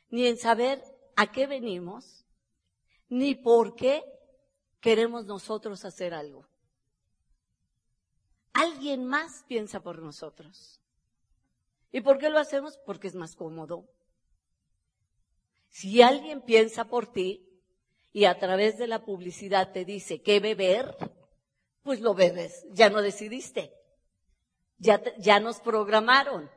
ni 0.09 0.25
en 0.25 0.37
saber 0.37 0.83
a 1.15 1.31
qué 1.31 1.47
venimos, 1.47 2.25
ni 3.07 3.35
por 3.35 3.75
qué 3.75 4.03
queremos 4.81 5.25
nosotros 5.25 5.85
hacer 5.85 6.13
algo. 6.13 6.47
Alguien 8.51 9.05
más 9.05 9.45
piensa 9.47 9.79
por 9.79 10.01
nosotros. 10.01 10.81
¿Y 11.91 12.01
por 12.01 12.17
qué 12.17 12.29
lo 12.29 12.39
hacemos? 12.39 12.77
Porque 12.85 13.07
es 13.07 13.15
más 13.15 13.35
cómodo. 13.35 13.87
Si 15.69 16.01
alguien 16.01 16.41
piensa 16.41 16.85
por 16.85 17.11
ti, 17.11 17.45
y 18.11 18.25
a 18.25 18.37
través 18.39 18.77
de 18.77 18.87
la 18.87 19.05
publicidad 19.05 19.71
te 19.71 19.85
dice 19.85 20.21
qué 20.21 20.39
beber, 20.39 20.95
pues 21.83 22.01
lo 22.01 22.13
bebes, 22.13 22.65
ya 22.71 22.89
no 22.89 23.01
decidiste, 23.01 23.73
ya, 24.77 25.01
ya 25.17 25.39
nos 25.39 25.59
programaron. 25.59 26.49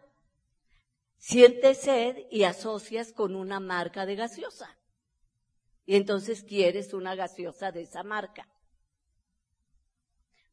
Sientes 1.18 1.78
sed 1.78 2.16
y 2.30 2.44
asocias 2.44 3.12
con 3.12 3.36
una 3.36 3.60
marca 3.60 4.06
de 4.06 4.16
gaseosa. 4.16 4.76
Y 5.84 5.96
entonces 5.96 6.42
quieres 6.42 6.94
una 6.94 7.14
gaseosa 7.14 7.70
de 7.70 7.82
esa 7.82 8.02
marca. 8.02 8.48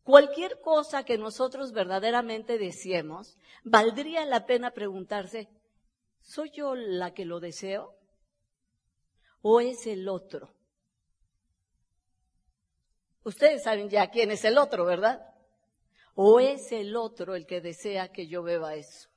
Cualquier 0.10 0.60
cosa 0.60 1.04
que 1.04 1.20
nosotros 1.20 1.72
verdaderamente 1.72 2.58
deseemos, 2.58 3.38
valdría 3.64 4.26
la 4.26 4.48
pena 4.48 4.72
preguntarse, 4.72 5.48
¿soy 6.20 6.50
yo 6.50 6.74
la 6.74 7.14
que 7.14 7.26
lo 7.26 7.40
deseo? 7.40 7.96
¿O 9.44 9.62
es 9.62 9.86
el 9.86 10.10
otro? 10.10 10.56
Ustedes 13.24 13.62
saben 13.62 13.88
ya 13.88 14.10
quién 14.10 14.32
es 14.32 14.44
el 14.46 14.58
otro, 14.58 14.84
¿verdad? 14.84 15.22
¿O 16.16 16.40
es 16.40 16.72
el 16.72 16.96
otro 16.96 17.36
el 17.36 17.46
que 17.46 17.62
desea 17.62 18.12
que 18.12 18.26
yo 18.26 18.42
beba 18.42 18.74
eso? 18.74 19.10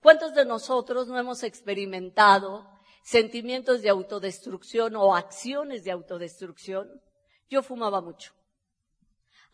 ¿Cuántos 0.00 0.32
de 0.32 0.46
nosotros 0.46 1.06
no 1.06 1.18
hemos 1.18 1.42
experimentado 1.42 2.66
sentimientos 3.02 3.82
de 3.82 3.90
autodestrucción 3.90 4.96
o 4.96 5.14
acciones 5.14 5.84
de 5.84 5.90
autodestrucción? 5.90 7.02
Yo 7.50 7.62
fumaba 7.62 8.00
mucho. 8.00 8.32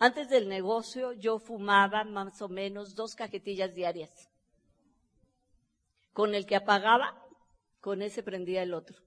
Antes 0.03 0.29
del 0.29 0.49
negocio 0.49 1.13
yo 1.13 1.39
fumaba 1.39 2.03
más 2.03 2.43
o 2.43 2.49
menos 2.49 2.97
dos 2.97 3.15
cajetillas 3.15 3.73
diarias. 3.73 4.29
Con 6.13 6.35
el 6.35 6.45
que 6.45 6.57
apagaba, 6.57 7.25
con 7.79 8.03
ese 8.03 8.25
prendía 8.25 8.65
el 8.65 8.75
otro. 8.75 8.99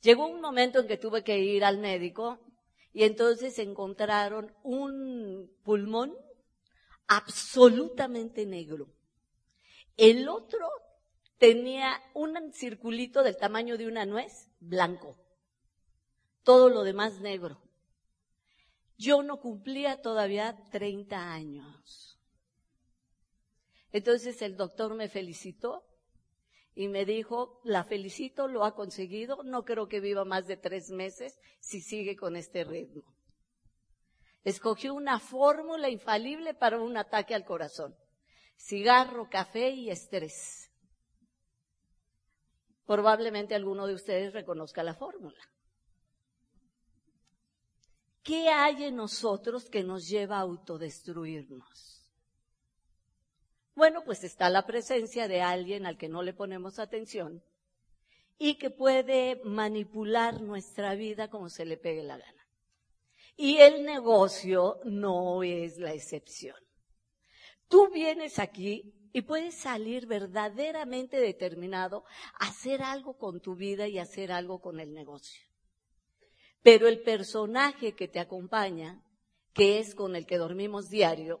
Llegó 0.00 0.26
un 0.26 0.40
momento 0.40 0.80
en 0.80 0.88
que 0.88 0.96
tuve 0.96 1.22
que 1.22 1.38
ir 1.38 1.64
al 1.64 1.78
médico 1.78 2.40
y 2.92 3.04
entonces 3.04 3.60
encontraron 3.60 4.52
un 4.64 5.48
pulmón 5.62 6.16
absolutamente 7.06 8.44
negro. 8.44 8.88
El 9.96 10.28
otro 10.28 10.68
tenía 11.38 12.02
un 12.12 12.52
circulito 12.52 13.22
del 13.22 13.36
tamaño 13.36 13.78
de 13.78 13.86
una 13.86 14.04
nuez 14.04 14.50
blanco. 14.58 15.16
Todo 16.42 16.68
lo 16.68 16.82
demás 16.82 17.20
negro. 17.20 17.67
Yo 18.98 19.22
no 19.22 19.38
cumplía 19.40 20.02
todavía 20.02 20.58
30 20.72 21.32
años. 21.32 22.18
Entonces 23.92 24.42
el 24.42 24.56
doctor 24.56 24.94
me 24.94 25.08
felicitó 25.08 25.84
y 26.74 26.88
me 26.88 27.04
dijo, 27.04 27.60
la 27.64 27.84
felicito, 27.84 28.48
lo 28.48 28.64
ha 28.64 28.74
conseguido, 28.74 29.42
no 29.44 29.64
creo 29.64 29.88
que 29.88 30.00
viva 30.00 30.24
más 30.24 30.46
de 30.46 30.56
tres 30.56 30.90
meses 30.90 31.38
si 31.60 31.80
sigue 31.80 32.16
con 32.16 32.36
este 32.36 32.64
ritmo. 32.64 33.04
Escogió 34.44 34.94
una 34.94 35.20
fórmula 35.20 35.88
infalible 35.88 36.54
para 36.54 36.80
un 36.80 36.96
ataque 36.96 37.34
al 37.34 37.44
corazón. 37.44 37.96
Cigarro, 38.56 39.28
café 39.30 39.70
y 39.70 39.90
estrés. 39.90 40.70
Probablemente 42.84 43.54
alguno 43.54 43.86
de 43.86 43.94
ustedes 43.94 44.32
reconozca 44.32 44.82
la 44.82 44.94
fórmula. 44.94 45.38
¿Qué 48.28 48.50
hay 48.50 48.84
en 48.84 48.96
nosotros 48.96 49.70
que 49.70 49.82
nos 49.82 50.06
lleva 50.06 50.36
a 50.36 50.40
autodestruirnos? 50.40 52.12
Bueno, 53.74 54.04
pues 54.04 54.22
está 54.22 54.50
la 54.50 54.66
presencia 54.66 55.28
de 55.28 55.40
alguien 55.40 55.86
al 55.86 55.96
que 55.96 56.10
no 56.10 56.22
le 56.22 56.34
ponemos 56.34 56.78
atención 56.78 57.42
y 58.36 58.58
que 58.58 58.68
puede 58.68 59.40
manipular 59.44 60.42
nuestra 60.42 60.94
vida 60.94 61.30
como 61.30 61.48
se 61.48 61.64
le 61.64 61.78
pegue 61.78 62.02
la 62.02 62.18
gana. 62.18 62.46
Y 63.34 63.60
el 63.60 63.86
negocio 63.86 64.78
no 64.84 65.42
es 65.42 65.78
la 65.78 65.94
excepción. 65.94 66.56
Tú 67.66 67.88
vienes 67.88 68.38
aquí 68.38 68.92
y 69.10 69.22
puedes 69.22 69.54
salir 69.54 70.06
verdaderamente 70.06 71.16
determinado 71.16 72.04
a 72.38 72.48
hacer 72.48 72.82
algo 72.82 73.16
con 73.16 73.40
tu 73.40 73.54
vida 73.54 73.88
y 73.88 73.98
hacer 73.98 74.32
algo 74.32 74.60
con 74.60 74.80
el 74.80 74.92
negocio. 74.92 75.47
Pero 76.62 76.88
el 76.88 77.00
personaje 77.02 77.94
que 77.94 78.08
te 78.08 78.20
acompaña, 78.20 79.02
que 79.52 79.78
es 79.78 79.94
con 79.94 80.16
el 80.16 80.26
que 80.26 80.38
dormimos 80.38 80.88
diario, 80.88 81.40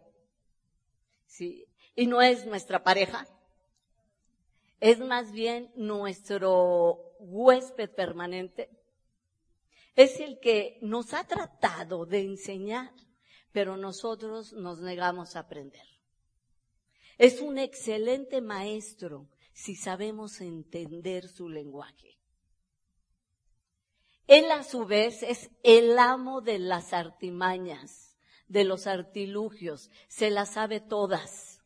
¿sí? 1.26 1.66
y 1.94 2.06
no 2.06 2.22
es 2.22 2.46
nuestra 2.46 2.82
pareja, 2.82 3.26
es 4.80 5.00
más 5.00 5.32
bien 5.32 5.72
nuestro 5.74 7.14
huésped 7.18 7.90
permanente, 7.90 8.70
es 9.96 10.20
el 10.20 10.38
que 10.38 10.78
nos 10.80 11.12
ha 11.14 11.24
tratado 11.24 12.06
de 12.06 12.20
enseñar, 12.20 12.92
pero 13.50 13.76
nosotros 13.76 14.52
nos 14.52 14.80
negamos 14.80 15.34
a 15.34 15.40
aprender. 15.40 15.86
Es 17.18 17.40
un 17.40 17.58
excelente 17.58 18.40
maestro 18.40 19.28
si 19.52 19.74
sabemos 19.74 20.40
entender 20.40 21.26
su 21.26 21.48
lenguaje. 21.48 22.17
Él 24.28 24.50
a 24.52 24.62
su 24.62 24.84
vez 24.84 25.22
es 25.22 25.50
el 25.62 25.98
amo 25.98 26.42
de 26.42 26.58
las 26.58 26.92
artimañas, 26.92 28.14
de 28.46 28.64
los 28.64 28.86
artilugios, 28.86 29.90
se 30.06 30.30
las 30.30 30.50
sabe 30.50 30.80
todas. 30.80 31.60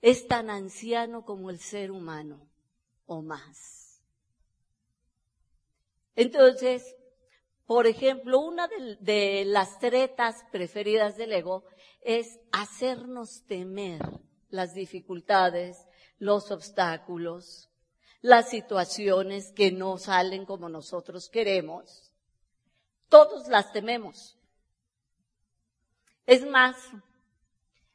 Es 0.00 0.26
tan 0.26 0.50
anciano 0.50 1.24
como 1.26 1.50
el 1.50 1.60
ser 1.60 1.90
humano, 1.90 2.48
o 3.04 3.20
más. 3.20 4.02
Entonces, 6.16 6.96
por 7.66 7.86
ejemplo, 7.86 8.40
una 8.40 8.68
de, 9.00 9.44
las 9.46 9.78
tretas 9.78 10.44
preferidas 10.50 11.16
del 11.16 11.32
ego 11.32 11.64
es 12.00 12.40
hacernos 12.50 13.44
temer 13.46 14.00
las 14.48 14.74
dificultades, 14.74 15.86
los 16.18 16.50
obstáculos, 16.50 17.69
las 18.22 18.50
situaciones 18.50 19.52
que 19.52 19.72
no 19.72 19.98
salen 19.98 20.44
como 20.44 20.68
nosotros 20.68 21.28
queremos. 21.28 22.12
Todos 23.08 23.48
las 23.48 23.72
tememos. 23.72 24.38
Es 26.26 26.46
más, 26.46 26.76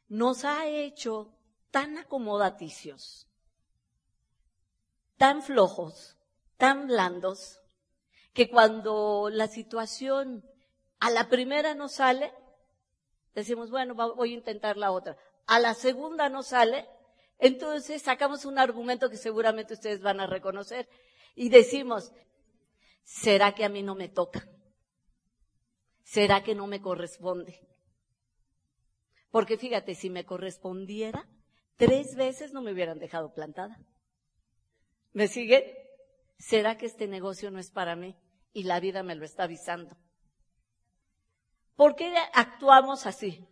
nos 0.08 0.44
ha 0.44 0.66
hecho 0.66 1.32
tan 1.70 1.98
acomodaticios, 1.98 3.26
tan 5.16 5.42
flojos, 5.42 6.16
tan 6.56 6.86
blandos, 6.86 7.60
que 8.32 8.50
cuando 8.50 9.30
la 9.32 9.48
situación 9.48 10.44
a 11.00 11.10
la 11.10 11.28
primera 11.28 11.74
no 11.74 11.88
sale, 11.88 12.34
decimos, 13.34 13.70
bueno, 13.70 13.94
voy 13.94 14.32
a 14.32 14.34
intentar 14.34 14.76
la 14.76 14.90
otra. 14.90 15.16
A 15.46 15.58
la 15.58 15.72
segunda 15.74 16.28
no 16.28 16.42
sale, 16.42 16.86
entonces 17.38 18.02
sacamos 18.02 18.44
un 18.44 18.58
argumento 18.58 19.10
que 19.10 19.16
seguramente 19.16 19.74
ustedes 19.74 20.00
van 20.00 20.20
a 20.20 20.26
reconocer 20.26 20.88
y 21.34 21.48
decimos, 21.48 22.12
¿será 23.02 23.54
que 23.54 23.64
a 23.64 23.68
mí 23.68 23.82
no 23.82 23.94
me 23.94 24.08
toca? 24.08 24.48
¿Será 26.02 26.42
que 26.42 26.54
no 26.54 26.66
me 26.66 26.80
corresponde? 26.80 27.60
Porque 29.30 29.58
fíjate, 29.58 29.94
si 29.94 30.08
me 30.08 30.24
correspondiera, 30.24 31.28
tres 31.76 32.14
veces 32.14 32.52
no 32.52 32.62
me 32.62 32.72
hubieran 32.72 32.98
dejado 32.98 33.34
plantada. 33.34 33.78
¿Me 35.12 35.28
siguen? 35.28 35.64
¿Será 36.38 36.76
que 36.76 36.86
este 36.86 37.06
negocio 37.06 37.50
no 37.50 37.58
es 37.58 37.70
para 37.70 37.96
mí? 37.96 38.16
y 38.56 38.62
la 38.62 38.80
vida 38.80 39.02
me 39.02 39.14
lo 39.14 39.26
está 39.26 39.42
avisando. 39.42 39.98
¿Por 41.74 41.94
qué 41.94 42.14
actuamos 42.32 43.04
así? 43.04 43.46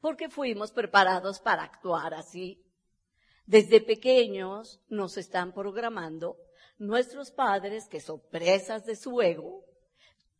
Porque 0.00 0.30
fuimos 0.30 0.72
preparados 0.72 1.38
para 1.38 1.64
actuar 1.64 2.14
así. 2.14 2.64
Desde 3.48 3.80
pequeños 3.80 4.78
nos 4.90 5.16
están 5.16 5.54
programando 5.54 6.36
nuestros 6.76 7.30
padres, 7.30 7.88
que 7.88 7.98
son 7.98 8.20
presas 8.28 8.84
de 8.84 8.94
su 8.94 9.22
ego, 9.22 9.64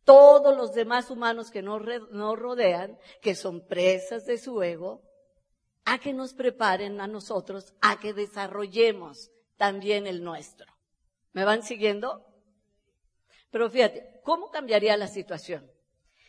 todos 0.03 0.55
los 0.55 0.73
demás 0.73 1.09
humanos 1.09 1.49
que 1.49 1.63
nos, 1.63 1.81
rodean, 1.81 2.99
que 3.19 3.33
son 3.33 3.65
presas 3.65 4.27
de 4.27 4.37
su 4.37 4.61
ego, 4.61 5.01
a 5.85 5.97
que 5.97 6.13
nos 6.13 6.35
preparen 6.35 7.01
a 7.01 7.07
nosotros, 7.07 7.73
a 7.81 7.99
que 7.99 8.13
desarrollemos 8.13 9.31
también 9.57 10.05
el 10.05 10.23
nuestro. 10.23 10.71
¿Me 11.33 11.45
van 11.45 11.63
siguiendo? 11.63 12.23
Pero 13.49 13.71
fíjate, 13.71 14.21
¿cómo 14.23 14.51
cambiaría 14.51 14.95
la 14.97 15.07
situación? 15.07 15.67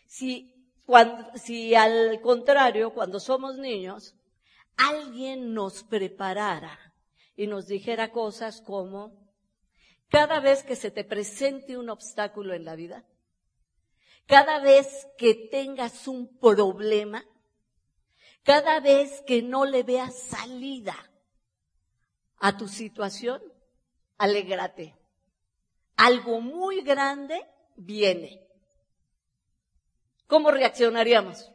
Si, 0.06 0.54
cuando, 0.86 1.30
si 1.36 1.74
al 1.74 2.22
contrario, 2.22 2.94
cuando 2.94 3.20
somos 3.20 3.58
niños, 3.58 4.14
alguien 4.88 5.54
nos 5.54 5.82
preparara 5.84 6.94
y 7.36 7.46
nos 7.46 7.66
dijera 7.66 8.12
cosas 8.12 8.60
como, 8.60 9.32
cada 10.08 10.40
vez 10.40 10.62
que 10.62 10.76
se 10.76 10.90
te 10.90 11.04
presente 11.04 11.76
un 11.76 11.90
obstáculo 11.90 12.54
en 12.54 12.64
la 12.64 12.76
vida, 12.76 13.04
cada 14.26 14.60
vez 14.60 15.06
que 15.18 15.34
tengas 15.34 16.06
un 16.06 16.38
problema, 16.38 17.24
cada 18.42 18.80
vez 18.80 19.22
que 19.26 19.42
no 19.42 19.64
le 19.64 19.82
veas 19.82 20.14
salida 20.18 20.96
a 22.38 22.56
tu 22.56 22.68
situación, 22.68 23.42
alégrate 24.18 25.00
algo 26.00 26.40
muy 26.40 26.80
grande 26.80 27.46
viene. 27.76 28.42
¿Cómo 30.26 30.50
reaccionaríamos? 30.50 31.52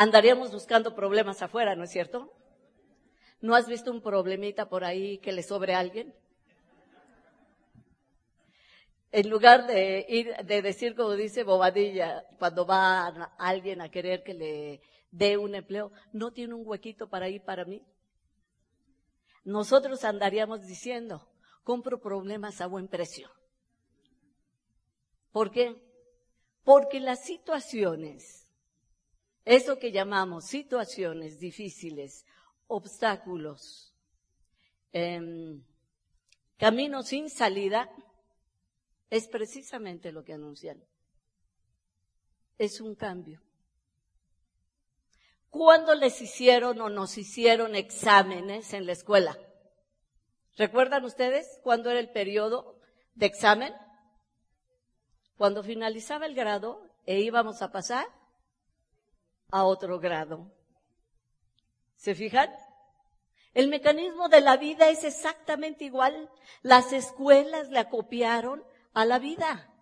Andaríamos 0.00 0.52
buscando 0.52 0.94
problemas 0.94 1.42
afuera, 1.42 1.74
¿no 1.74 1.82
es 1.82 1.90
cierto? 1.90 2.32
¿No 3.40 3.56
has 3.56 3.66
visto 3.66 3.90
un 3.90 4.00
problemita 4.00 4.68
por 4.68 4.84
ahí 4.84 5.18
que 5.18 5.32
le 5.32 5.42
sobre 5.42 5.74
a 5.74 5.80
alguien? 5.80 6.14
En 9.10 9.28
lugar 9.28 9.66
de 9.66 10.06
ir, 10.08 10.36
de 10.44 10.62
decir 10.62 10.94
como 10.94 11.14
dice 11.14 11.42
Bobadilla, 11.42 12.24
cuando 12.38 12.64
va 12.64 13.08
alguien 13.38 13.80
a 13.80 13.88
querer 13.88 14.22
que 14.22 14.34
le 14.34 14.82
dé 15.10 15.36
un 15.36 15.56
empleo, 15.56 15.90
¿no 16.12 16.30
tiene 16.30 16.54
un 16.54 16.64
huequito 16.64 17.08
para 17.08 17.28
ir 17.28 17.42
para 17.42 17.64
mí? 17.64 17.84
Nosotros 19.42 20.04
andaríamos 20.04 20.64
diciendo, 20.64 21.28
compro 21.64 22.00
problemas 22.00 22.60
a 22.60 22.68
buen 22.68 22.86
precio. 22.86 23.32
¿Por 25.32 25.50
qué? 25.50 25.74
Porque 26.62 27.00
las 27.00 27.24
situaciones, 27.24 28.47
eso 29.48 29.78
que 29.78 29.92
llamamos 29.92 30.44
situaciones 30.44 31.38
difíciles, 31.38 32.26
obstáculos, 32.66 33.94
eh, 34.92 35.58
caminos 36.58 37.06
sin 37.06 37.30
salida, 37.30 37.90
es 39.08 39.26
precisamente 39.26 40.12
lo 40.12 40.22
que 40.22 40.34
anuncian. 40.34 40.84
Es 42.58 42.82
un 42.82 42.94
cambio. 42.94 43.40
¿Cuándo 45.48 45.94
les 45.94 46.20
hicieron 46.20 46.78
o 46.82 46.90
nos 46.90 47.16
hicieron 47.16 47.74
exámenes 47.74 48.74
en 48.74 48.84
la 48.84 48.92
escuela? 48.92 49.38
¿Recuerdan 50.58 51.06
ustedes 51.06 51.58
cuándo 51.62 51.88
era 51.88 52.00
el 52.00 52.10
periodo 52.10 52.78
de 53.14 53.24
examen? 53.24 53.72
Cuando 55.38 55.62
finalizaba 55.62 56.26
el 56.26 56.34
grado 56.34 56.86
e 57.06 57.20
íbamos 57.20 57.62
a 57.62 57.72
pasar 57.72 58.17
a 59.50 59.64
otro 59.64 59.98
grado. 59.98 60.50
¿Se 61.96 62.14
fijan? 62.14 62.50
El 63.54 63.68
mecanismo 63.68 64.28
de 64.28 64.40
la 64.40 64.56
vida 64.56 64.88
es 64.88 65.04
exactamente 65.04 65.84
igual. 65.84 66.30
Las 66.62 66.92
escuelas 66.92 67.70
le 67.70 67.78
acopiaron 67.78 68.62
a 68.92 69.04
la 69.04 69.18
vida. 69.18 69.72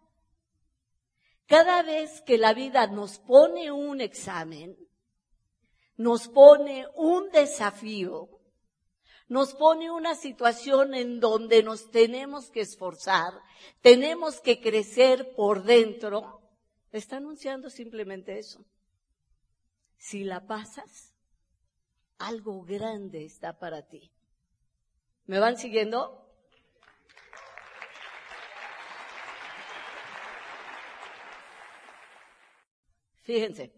Cada 1.46 1.83
vez 1.83 2.22
que 2.22 2.38
la 2.38 2.55
vida 2.55 2.87
nos 2.87 3.18
pone 3.18 3.70
un 3.70 4.00
examen, 4.00 4.76
nos 5.96 6.29
pone 6.29 6.87
un 6.94 7.31
desafío, 7.31 8.29
nos 9.29 9.55
pone 9.55 9.90
una 9.90 10.14
situación 10.14 10.94
en 10.94 11.20
donde 11.20 11.62
nos 11.62 11.90
tenemos 11.90 12.50
que 12.50 12.61
esforzar, 12.61 13.33
tenemos 13.81 14.40
que 14.40 14.61
crecer 14.61 15.35
por 15.37 15.64
dentro, 15.64 16.40
está 16.92 17.18
anunciando 17.18 17.70
simplemente 17.70 18.38
eso. 18.38 18.64
Si 20.09 20.23
la 20.23 20.47
pasas, 20.47 21.16
algo 22.19 22.62
grande 22.62 23.25
está 23.25 23.59
para 23.59 23.88
ti. 23.88 24.12
¿Me 25.25 25.40
van 25.40 25.59
siguiendo? 25.59 26.31
Fíjense, 33.23 33.75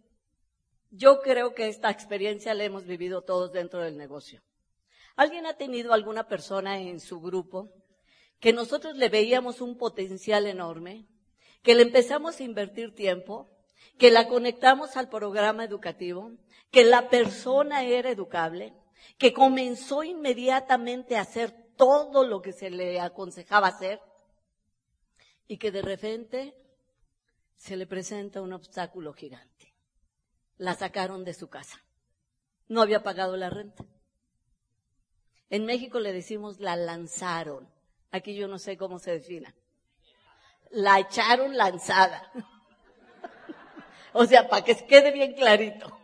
yo 0.90 1.22
creo 1.22 1.54
que 1.54 1.68
esta 1.68 1.88
experiencia 1.88 2.52
la 2.52 2.64
hemos 2.64 2.84
vivido 2.84 3.22
todos 3.22 3.50
dentro 3.50 3.80
del 3.80 3.96
negocio. 3.96 4.42
¿Alguien 5.16 5.46
ha 5.46 5.56
tenido 5.56 5.94
alguna 5.94 6.28
persona 6.28 6.78
en 6.78 7.00
su 7.00 7.22
grupo 7.22 7.72
que 8.38 8.52
nosotros 8.52 8.98
le 8.98 9.08
veíamos 9.08 9.62
un 9.62 9.78
potencial 9.78 10.46
enorme, 10.46 11.06
que 11.62 11.74
le 11.74 11.84
empezamos 11.84 12.38
a 12.38 12.44
invertir 12.44 12.94
tiempo, 12.94 13.57
que 13.98 14.10
la 14.10 14.28
conectamos 14.28 14.96
al 14.96 15.08
programa 15.08 15.64
educativo, 15.64 16.32
que 16.70 16.84
la 16.84 17.08
persona 17.08 17.84
era 17.84 18.10
educable, 18.10 18.74
que 19.18 19.32
comenzó 19.32 20.04
inmediatamente 20.04 21.16
a 21.16 21.22
hacer 21.22 21.52
todo 21.76 22.26
lo 22.26 22.42
que 22.42 22.52
se 22.52 22.70
le 22.70 23.00
aconsejaba 23.00 23.68
hacer 23.68 24.00
y 25.46 25.58
que 25.58 25.70
de 25.70 25.82
repente 25.82 26.54
se 27.56 27.76
le 27.76 27.86
presenta 27.86 28.40
un 28.42 28.52
obstáculo 28.52 29.12
gigante. 29.12 29.74
La 30.56 30.74
sacaron 30.74 31.24
de 31.24 31.34
su 31.34 31.48
casa. 31.48 31.82
No 32.68 32.82
había 32.82 33.02
pagado 33.02 33.36
la 33.36 33.50
renta. 33.50 33.84
En 35.50 35.64
México 35.64 35.98
le 35.98 36.12
decimos 36.12 36.60
la 36.60 36.76
lanzaron. 36.76 37.68
Aquí 38.10 38.34
yo 38.34 38.48
no 38.48 38.58
sé 38.58 38.76
cómo 38.76 38.98
se 38.98 39.12
defina. 39.12 39.54
La 40.70 40.98
echaron 40.98 41.56
lanzada. 41.56 42.30
O 44.12 44.24
sea, 44.26 44.48
para 44.48 44.64
que 44.64 44.74
quede 44.86 45.12
bien 45.12 45.34
clarito. 45.34 45.98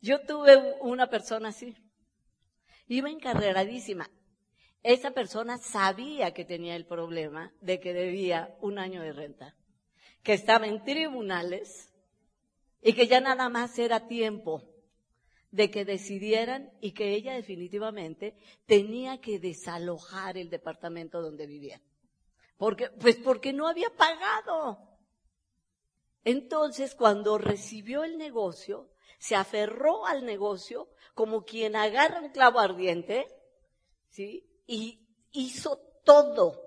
Yo 0.00 0.20
tuve 0.20 0.56
una 0.80 1.08
persona 1.08 1.50
así. 1.50 1.76
Iba 2.88 3.10
encarreradísima. 3.10 4.10
Esa 4.82 5.10
persona 5.10 5.58
sabía 5.58 6.32
que 6.32 6.44
tenía 6.44 6.74
el 6.74 6.86
problema 6.86 7.52
de 7.60 7.80
que 7.80 7.92
debía 7.92 8.56
un 8.60 8.78
año 8.78 9.02
de 9.02 9.12
renta, 9.12 9.54
que 10.22 10.32
estaba 10.32 10.66
en 10.66 10.82
tribunales 10.82 11.92
y 12.80 12.94
que 12.94 13.06
ya 13.06 13.20
nada 13.20 13.50
más 13.50 13.78
era 13.78 14.08
tiempo 14.08 14.62
de 15.50 15.70
que 15.70 15.84
decidieran 15.84 16.70
y 16.80 16.92
que 16.92 17.12
ella 17.12 17.34
definitivamente 17.34 18.34
tenía 18.66 19.20
que 19.20 19.38
desalojar 19.38 20.38
el 20.38 20.48
departamento 20.48 21.20
donde 21.20 21.46
vivía. 21.46 21.82
Porque, 22.56 22.88
pues 22.90 23.16
porque 23.16 23.52
no 23.52 23.68
había 23.68 23.90
pagado. 23.90 24.89
Entonces, 26.24 26.94
cuando 26.94 27.38
recibió 27.38 28.04
el 28.04 28.18
negocio, 28.18 28.90
se 29.18 29.36
aferró 29.36 30.06
al 30.06 30.24
negocio 30.24 30.88
como 31.14 31.44
quien 31.44 31.76
agarra 31.76 32.20
un 32.20 32.30
clavo 32.30 32.60
ardiente, 32.60 33.26
¿sí? 34.08 34.46
Y 34.66 35.06
hizo 35.32 35.78
todo. 36.04 36.62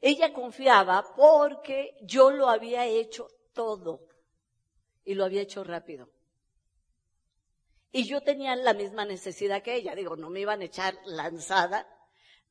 Ella 0.00 0.32
confiaba 0.32 1.04
porque 1.16 1.96
yo 2.02 2.30
lo 2.30 2.48
había 2.48 2.86
hecho 2.86 3.28
todo. 3.52 4.08
Y 5.04 5.14
lo 5.14 5.24
había 5.24 5.42
hecho 5.42 5.64
rápido. 5.64 6.10
Y 7.92 8.08
yo 8.08 8.20
tenía 8.22 8.56
la 8.56 8.74
misma 8.74 9.04
necesidad 9.04 9.62
que 9.62 9.76
ella. 9.76 9.94
Digo, 9.94 10.16
no 10.16 10.28
me 10.28 10.40
iban 10.40 10.60
a 10.60 10.64
echar 10.64 10.98
lanzada, 11.04 11.86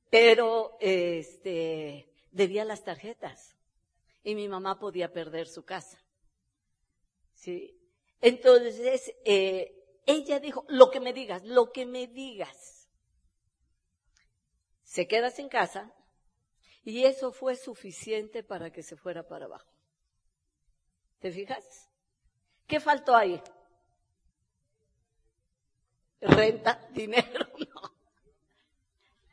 pero 0.09 0.77
este, 0.79 2.11
debía 2.31 2.63
las 2.63 2.83
tarjetas. 2.83 3.52
Y 4.23 4.35
mi 4.35 4.47
mamá 4.47 4.79
podía 4.79 5.11
perder 5.11 5.47
su 5.47 5.63
casa. 5.63 6.01
¿Sí? 7.33 7.77
Entonces, 8.21 9.13
eh, 9.25 10.01
ella 10.05 10.39
dijo, 10.39 10.65
lo 10.69 10.89
que 10.89 10.99
me 10.99 11.13
digas, 11.13 11.43
lo 11.43 11.71
que 11.71 11.85
me 11.85 12.07
digas. 12.07 12.87
Se 14.83 15.07
quedas 15.07 15.39
en 15.39 15.49
casa 15.49 15.93
y 16.83 17.03
eso 17.03 17.31
fue 17.31 17.55
suficiente 17.55 18.43
para 18.43 18.71
que 18.71 18.83
se 18.83 18.95
fuera 18.95 19.27
para 19.27 19.45
abajo. 19.45 19.71
¿Te 21.19 21.31
fijas? 21.31 21.89
¿Qué 22.67 22.79
faltó 22.79 23.15
ahí? 23.15 23.41
renta, 26.23 26.79
dinero, 26.91 27.45
no. 27.57 27.95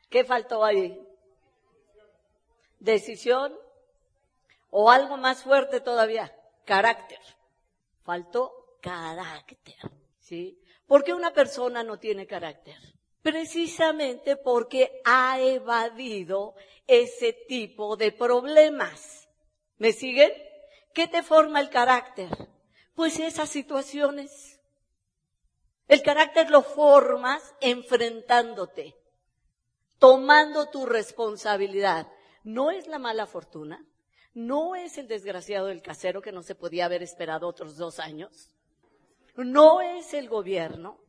¿Qué 0.09 0.23
faltó 0.25 0.63
ahí? 0.63 0.99
Decisión 2.79 3.57
o 4.71 4.89
algo 4.89 5.17
más 5.17 5.43
fuerte 5.43 5.79
todavía, 5.79 6.35
carácter. 6.65 7.19
Faltó 8.03 8.77
carácter, 8.81 9.75
¿sí? 10.19 10.59
¿Por 10.87 11.03
qué 11.03 11.13
una 11.13 11.31
persona 11.31 11.83
no 11.83 11.99
tiene 11.99 12.25
carácter? 12.25 12.75
Precisamente 13.21 14.35
porque 14.35 14.99
ha 15.05 15.39
evadido 15.39 16.55
ese 16.87 17.33
tipo 17.47 17.95
de 17.95 18.11
problemas. 18.11 19.29
¿Me 19.77 19.91
siguen? 19.91 20.31
¿Qué 20.95 21.07
te 21.07 21.21
forma 21.21 21.59
el 21.59 21.69
carácter? 21.69 22.29
Pues 22.95 23.19
esas 23.19 23.49
situaciones 23.49 24.57
el 25.91 26.03
carácter 26.03 26.49
lo 26.49 26.61
formas 26.61 27.53
enfrentándote, 27.59 28.95
tomando 29.99 30.69
tu 30.69 30.85
responsabilidad. 30.85 32.07
No 32.45 32.71
es 32.71 32.87
la 32.87 32.97
mala 32.97 33.25
fortuna, 33.25 33.85
no 34.33 34.75
es 34.75 34.97
el 34.97 35.07
desgraciado 35.07 35.67
del 35.67 35.81
casero 35.81 36.21
que 36.21 36.31
no 36.31 36.43
se 36.43 36.55
podía 36.55 36.85
haber 36.85 37.03
esperado 37.03 37.47
otros 37.47 37.77
dos 37.77 37.99
años, 37.99 38.53
no 39.35 39.81
es 39.81 40.13
el 40.13 40.29
gobierno, 40.29 40.99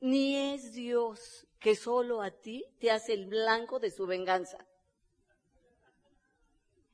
ni 0.00 0.36
es 0.36 0.72
Dios 0.72 1.46
que 1.58 1.74
solo 1.74 2.22
a 2.22 2.30
ti 2.30 2.64
te 2.78 2.90
hace 2.90 3.14
el 3.14 3.26
blanco 3.26 3.78
de 3.78 3.90
su 3.90 4.06
venganza. 4.06 4.66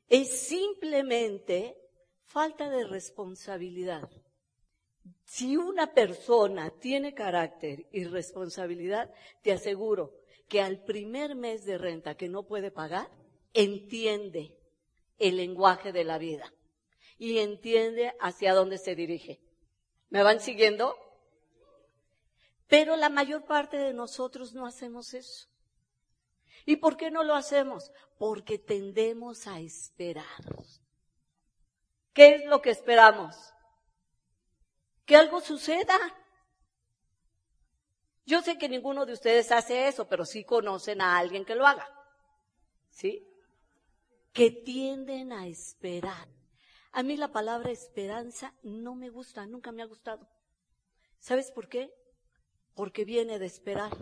Es 0.08 0.40
simplemente 0.40 1.76
falta 2.24 2.68
de 2.68 2.84
responsabilidad. 2.84 4.08
Si 5.24 5.56
una 5.56 5.92
persona 5.92 6.70
tiene 6.70 7.14
carácter 7.14 7.86
y 7.92 8.04
responsabilidad, 8.04 9.12
te 9.42 9.52
aseguro 9.52 10.14
que 10.48 10.60
al 10.60 10.82
primer 10.84 11.34
mes 11.36 11.64
de 11.64 11.78
renta 11.78 12.16
que 12.16 12.28
no 12.28 12.44
puede 12.44 12.70
pagar, 12.70 13.08
entiende 13.52 14.59
el 15.20 15.36
lenguaje 15.36 15.92
de 15.92 16.02
la 16.02 16.18
vida 16.18 16.52
y 17.16 17.38
entiende 17.38 18.12
hacia 18.20 18.54
dónde 18.54 18.78
se 18.78 18.96
dirige. 18.96 19.40
¿Me 20.08 20.24
van 20.24 20.40
siguiendo? 20.40 20.96
Pero 22.66 22.96
la 22.96 23.08
mayor 23.08 23.44
parte 23.44 23.76
de 23.76 23.94
nosotros 23.94 24.52
no 24.52 24.66
hacemos 24.66 25.14
eso. 25.14 25.48
¿Y 26.66 26.76
por 26.76 26.96
qué 26.96 27.12
no 27.12 27.22
lo 27.22 27.36
hacemos? 27.36 27.92
Porque 28.18 28.58
tendemos 28.58 29.46
a 29.46 29.60
esperar. 29.60 30.24
¿Qué 32.12 32.34
es 32.34 32.46
lo 32.46 32.60
que 32.60 32.70
esperamos? 32.70 33.36
que 35.10 35.16
algo 35.16 35.40
suceda. 35.40 35.98
Yo 38.24 38.42
sé 38.42 38.56
que 38.58 38.68
ninguno 38.68 39.04
de 39.06 39.12
ustedes 39.12 39.50
hace 39.50 39.88
eso, 39.88 40.06
pero 40.06 40.24
sí 40.24 40.44
conocen 40.44 41.00
a 41.00 41.18
alguien 41.18 41.44
que 41.44 41.56
lo 41.56 41.66
haga. 41.66 41.84
¿Sí? 42.90 43.26
Que 44.32 44.50
tienden 44.50 45.32
a 45.32 45.46
esperar. 45.46 46.28
A 46.92 47.02
mí 47.02 47.16
la 47.16 47.32
palabra 47.32 47.70
esperanza 47.70 48.54
no 48.62 48.94
me 48.94 49.10
gusta, 49.10 49.46
nunca 49.46 49.72
me 49.72 49.82
ha 49.82 49.86
gustado. 49.86 50.28
¿Sabes 51.20 51.50
por 51.50 51.68
qué? 51.68 51.92
Porque 52.74 53.04
viene 53.04 53.38
de 53.38 53.46
esperar. 53.46 53.92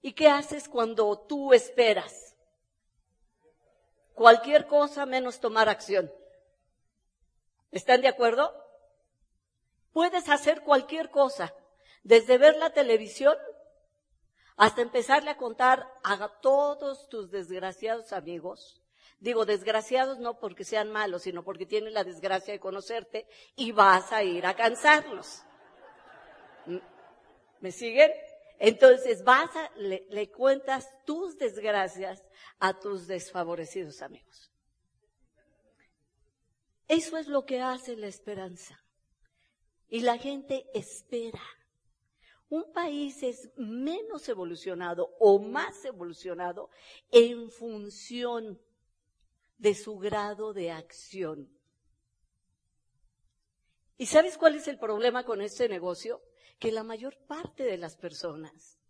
¿Y 0.00 0.14
qué 0.14 0.28
haces 0.28 0.68
cuando 0.68 1.16
tú 1.18 1.52
esperas? 1.52 2.34
Cualquier 4.14 4.66
cosa 4.66 5.06
menos 5.06 5.40
tomar 5.40 5.68
acción. 5.68 6.12
¿Están 7.70 8.02
de 8.02 8.08
acuerdo? 8.08 8.52
Puedes 9.92 10.28
hacer 10.28 10.62
cualquier 10.62 11.10
cosa, 11.10 11.54
desde 12.02 12.38
ver 12.38 12.56
la 12.56 12.70
televisión 12.70 13.36
hasta 14.56 14.82
empezarle 14.82 15.30
a 15.30 15.36
contar 15.36 15.88
a 16.02 16.28
todos 16.40 17.08
tus 17.08 17.30
desgraciados 17.30 18.12
amigos. 18.12 18.81
Digo, 19.22 19.46
desgraciados 19.46 20.18
no 20.18 20.40
porque 20.40 20.64
sean 20.64 20.90
malos, 20.90 21.22
sino 21.22 21.44
porque 21.44 21.64
tienen 21.64 21.94
la 21.94 22.02
desgracia 22.02 22.52
de 22.52 22.58
conocerte 22.58 23.28
y 23.54 23.70
vas 23.70 24.12
a 24.12 24.24
ir 24.24 24.44
a 24.44 24.56
cansarlos. 24.56 25.44
¿Me 27.60 27.70
siguen? 27.70 28.10
Entonces 28.58 29.22
vas 29.22 29.54
a, 29.54 29.70
le, 29.76 30.08
le 30.10 30.28
cuentas 30.32 30.88
tus 31.06 31.38
desgracias 31.38 32.20
a 32.58 32.80
tus 32.80 33.06
desfavorecidos 33.06 34.02
amigos. 34.02 34.50
Eso 36.88 37.16
es 37.16 37.28
lo 37.28 37.46
que 37.46 37.60
hace 37.60 37.94
la 37.94 38.08
esperanza. 38.08 38.84
Y 39.88 40.00
la 40.00 40.18
gente 40.18 40.66
espera. 40.74 41.42
Un 42.48 42.72
país 42.72 43.22
es 43.22 43.52
menos 43.54 44.28
evolucionado 44.28 45.14
o 45.20 45.38
más 45.38 45.84
evolucionado 45.84 46.70
en 47.12 47.52
función 47.52 48.60
de 49.62 49.76
su 49.76 49.96
grado 49.96 50.52
de 50.52 50.72
acción. 50.72 51.48
¿Y 53.96 54.06
sabes 54.06 54.36
cuál 54.36 54.56
es 54.56 54.66
el 54.66 54.76
problema 54.76 55.24
con 55.24 55.40
este 55.40 55.68
negocio? 55.68 56.20
Que 56.58 56.72
la 56.72 56.82
mayor 56.82 57.16
parte 57.28 57.62
de 57.62 57.76
las 57.76 57.96
personas, 57.96 58.80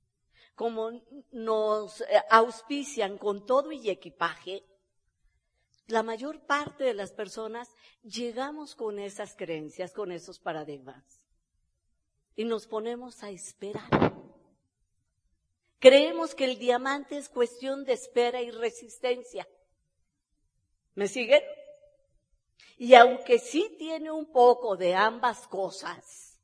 como 0.54 1.02
nos 1.30 2.00
eh, 2.00 2.06
auspician 2.30 3.18
con 3.18 3.44
todo 3.44 3.70
y 3.70 3.90
equipaje, 3.90 4.64
la 5.88 6.02
mayor 6.02 6.40
parte 6.46 6.84
de 6.84 6.94
las 6.94 7.12
personas 7.12 7.68
llegamos 8.02 8.74
con 8.74 8.98
esas 8.98 9.36
creencias, 9.36 9.92
con 9.92 10.10
esos 10.10 10.38
paradigmas. 10.38 11.20
Y 12.34 12.44
nos 12.46 12.66
ponemos 12.66 13.22
a 13.22 13.28
esperar. 13.28 13.90
Creemos 15.80 16.34
que 16.34 16.46
el 16.46 16.58
diamante 16.58 17.18
es 17.18 17.28
cuestión 17.28 17.84
de 17.84 17.92
espera 17.92 18.40
y 18.40 18.50
resistencia. 18.50 19.46
¿Me 20.94 21.08
siguen? 21.08 21.42
Y 22.78 22.94
aunque 22.94 23.38
sí 23.38 23.76
tiene 23.78 24.10
un 24.10 24.26
poco 24.32 24.76
de 24.76 24.94
ambas 24.94 25.46
cosas, 25.46 26.40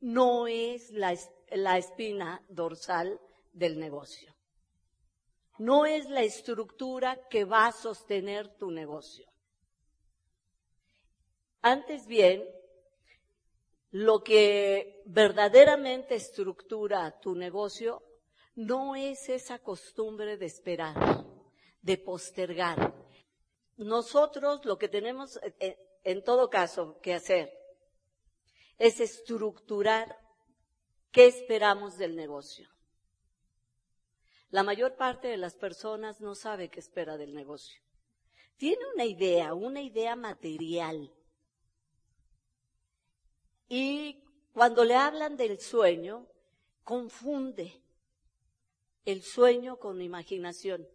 no 0.00 0.46
es 0.46 0.90
la, 0.90 1.16
la 1.50 1.78
espina 1.78 2.44
dorsal 2.48 3.20
del 3.52 3.78
negocio 3.78 4.32
no 5.62 5.86
es 5.86 6.08
la 6.08 6.22
estructura 6.22 7.28
que 7.28 7.44
va 7.44 7.68
a 7.68 7.72
sostener 7.72 8.48
tu 8.56 8.72
negocio. 8.72 9.30
Antes 11.60 12.06
bien, 12.08 12.44
lo 13.92 14.24
que 14.24 15.02
verdaderamente 15.06 16.16
estructura 16.16 17.20
tu 17.20 17.36
negocio 17.36 18.02
no 18.56 18.96
es 18.96 19.28
esa 19.28 19.60
costumbre 19.60 20.36
de 20.36 20.46
esperar, 20.46 21.24
de 21.80 21.96
postergar. 21.96 22.92
Nosotros 23.84 24.64
lo 24.64 24.78
que 24.78 24.88
tenemos 24.88 25.36
eh, 25.36 25.54
eh, 25.60 25.78
en 26.04 26.22
todo 26.22 26.50
caso 26.50 26.98
que 27.00 27.14
hacer 27.14 27.52
es 28.78 29.00
estructurar 29.00 30.18
qué 31.10 31.26
esperamos 31.26 31.98
del 31.98 32.16
negocio. 32.16 32.68
La 34.50 34.62
mayor 34.62 34.96
parte 34.96 35.28
de 35.28 35.36
las 35.36 35.54
personas 35.54 36.20
no 36.20 36.34
sabe 36.34 36.68
qué 36.68 36.80
espera 36.80 37.16
del 37.16 37.34
negocio. 37.34 37.80
Tiene 38.56 38.82
una 38.94 39.04
idea, 39.04 39.54
una 39.54 39.80
idea 39.80 40.14
material. 40.14 41.12
Y 43.68 44.22
cuando 44.52 44.84
le 44.84 44.94
hablan 44.94 45.36
del 45.36 45.58
sueño, 45.58 46.26
confunde 46.84 47.82
el 49.04 49.22
sueño 49.22 49.78
con 49.78 50.02
imaginación. 50.02 50.86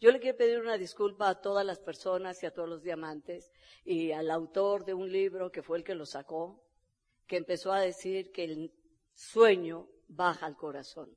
Yo 0.00 0.12
le 0.12 0.20
quiero 0.20 0.38
pedir 0.38 0.60
una 0.60 0.78
disculpa 0.78 1.28
a 1.28 1.40
todas 1.40 1.66
las 1.66 1.80
personas 1.80 2.40
y 2.42 2.46
a 2.46 2.52
todos 2.52 2.68
los 2.68 2.82
diamantes 2.82 3.50
y 3.84 4.12
al 4.12 4.30
autor 4.30 4.84
de 4.84 4.94
un 4.94 5.10
libro 5.10 5.50
que 5.50 5.62
fue 5.62 5.78
el 5.78 5.84
que 5.84 5.96
lo 5.96 6.06
sacó, 6.06 6.64
que 7.26 7.36
empezó 7.36 7.72
a 7.72 7.80
decir 7.80 8.30
que 8.30 8.44
el 8.44 8.72
sueño 9.14 9.88
baja 10.06 10.46
al 10.46 10.56
corazón. 10.56 11.16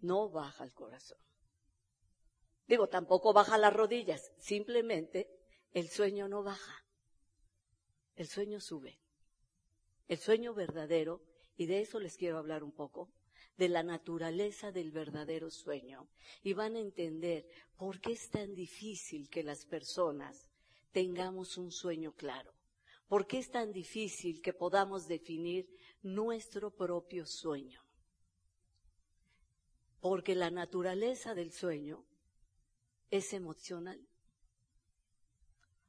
No 0.00 0.28
baja 0.28 0.64
al 0.64 0.74
corazón. 0.74 1.18
Digo, 2.66 2.88
tampoco 2.88 3.32
baja 3.32 3.56
las 3.56 3.72
rodillas, 3.72 4.30
simplemente 4.38 5.28
el 5.72 5.88
sueño 5.88 6.28
no 6.28 6.42
baja. 6.42 6.84
El 8.16 8.28
sueño 8.28 8.60
sube. 8.60 9.00
El 10.08 10.18
sueño 10.18 10.52
verdadero, 10.52 11.22
y 11.56 11.66
de 11.66 11.80
eso 11.80 11.98
les 12.00 12.16
quiero 12.16 12.38
hablar 12.38 12.62
un 12.62 12.72
poco, 12.72 13.10
de 13.60 13.68
la 13.68 13.82
naturaleza 13.82 14.72
del 14.72 14.90
verdadero 14.90 15.50
sueño. 15.50 16.08
Y 16.42 16.54
van 16.54 16.76
a 16.76 16.80
entender 16.80 17.46
por 17.76 18.00
qué 18.00 18.12
es 18.12 18.30
tan 18.30 18.54
difícil 18.54 19.28
que 19.28 19.42
las 19.42 19.66
personas 19.66 20.48
tengamos 20.92 21.58
un 21.58 21.70
sueño 21.70 22.14
claro. 22.14 22.54
¿Por 23.06 23.26
qué 23.26 23.36
es 23.36 23.50
tan 23.50 23.70
difícil 23.70 24.40
que 24.40 24.54
podamos 24.54 25.08
definir 25.08 25.68
nuestro 26.00 26.70
propio 26.70 27.26
sueño? 27.26 27.82
Porque 30.00 30.34
la 30.34 30.50
naturaleza 30.50 31.34
del 31.34 31.52
sueño 31.52 32.06
es 33.10 33.34
emocional. 33.34 34.00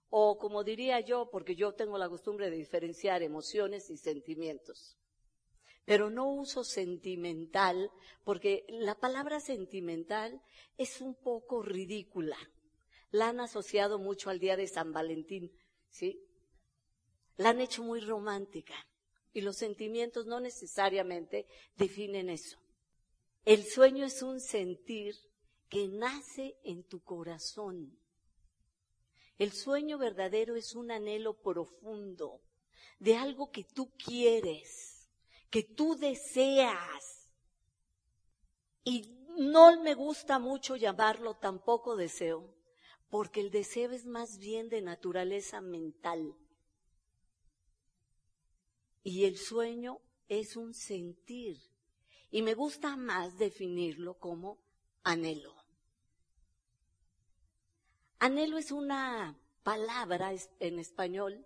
O 0.09 0.37
como 0.37 0.65
diría 0.65 0.99
yo, 0.99 1.29
porque 1.31 1.55
yo 1.55 1.73
tengo 1.73 1.97
la 1.97 2.09
costumbre 2.09 2.49
de 2.49 2.57
diferenciar 2.57 3.23
emociones 3.23 3.89
y 3.89 3.95
sentimientos. 3.95 4.97
Pero 5.85 6.09
no 6.09 6.27
uso 6.27 6.63
sentimental, 6.63 7.91
porque 8.23 8.65
la 8.69 8.95
palabra 8.95 9.39
sentimental 9.39 10.41
es 10.77 11.01
un 11.01 11.15
poco 11.15 11.61
ridícula. 11.61 12.37
La 13.11 13.29
han 13.29 13.39
asociado 13.39 13.99
mucho 13.99 14.29
al 14.29 14.39
día 14.39 14.55
de 14.55 14.67
San 14.67 14.93
Valentín, 14.93 15.51
¿sí? 15.89 16.23
la 17.41 17.49
han 17.49 17.59
hecho 17.59 17.83
muy 17.83 18.01
romántica 18.01 18.75
y 19.33 19.41
los 19.41 19.57
sentimientos 19.57 20.25
no 20.25 20.39
necesariamente 20.39 21.47
definen 21.75 22.29
eso. 22.29 22.59
El 23.45 23.63
sueño 23.63 24.05
es 24.05 24.21
un 24.21 24.39
sentir 24.39 25.15
que 25.69 25.87
nace 25.87 26.57
en 26.63 26.83
tu 26.83 27.01
corazón. 27.01 27.97
El 29.39 29.53
sueño 29.53 29.97
verdadero 29.97 30.55
es 30.55 30.75
un 30.75 30.91
anhelo 30.91 31.33
profundo 31.33 32.41
de 32.99 33.15
algo 33.15 33.49
que 33.49 33.63
tú 33.63 33.89
quieres, 33.97 34.90
que 35.51 35.63
tú 35.63 35.95
deseas. 35.95 37.29
Y 38.83 39.15
no 39.37 39.79
me 39.83 39.93
gusta 39.93 40.39
mucho 40.39 40.75
llamarlo 40.75 41.35
tampoco 41.35 41.95
deseo, 41.95 42.55
porque 43.09 43.41
el 43.41 43.51
deseo 43.51 43.91
es 43.91 44.05
más 44.05 44.39
bien 44.39 44.69
de 44.69 44.81
naturaleza 44.81 45.61
mental. 45.61 46.35
Y 49.03 49.25
el 49.25 49.37
sueño 49.37 49.99
es 50.29 50.55
un 50.55 50.73
sentir. 50.73 51.59
Y 52.31 52.41
me 52.41 52.53
gusta 52.53 52.95
más 52.95 53.37
definirlo 53.37 54.17
como 54.17 54.57
anhelo. 55.03 55.53
Anhelo 58.19 58.57
es 58.57 58.71
una 58.71 59.37
palabra 59.63 60.31
en 60.59 60.79
español. 60.79 61.45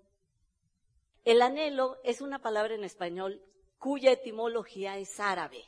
El 1.23 1.41
anhelo 1.41 1.97
es 2.03 2.21
una 2.21 2.39
palabra 2.39 2.75
en 2.75 2.83
español 2.83 3.41
cuya 3.77 4.11
etimología 4.11 4.97
es 4.97 5.19
árabe. 5.19 5.63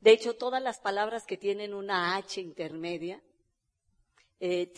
De 0.00 0.12
hecho, 0.12 0.36
todas 0.36 0.62
las 0.62 0.78
palabras 0.80 1.26
que 1.26 1.36
tienen 1.36 1.74
una 1.74 2.16
H 2.16 2.40
intermedia 2.40 3.22
eh, 4.40 4.72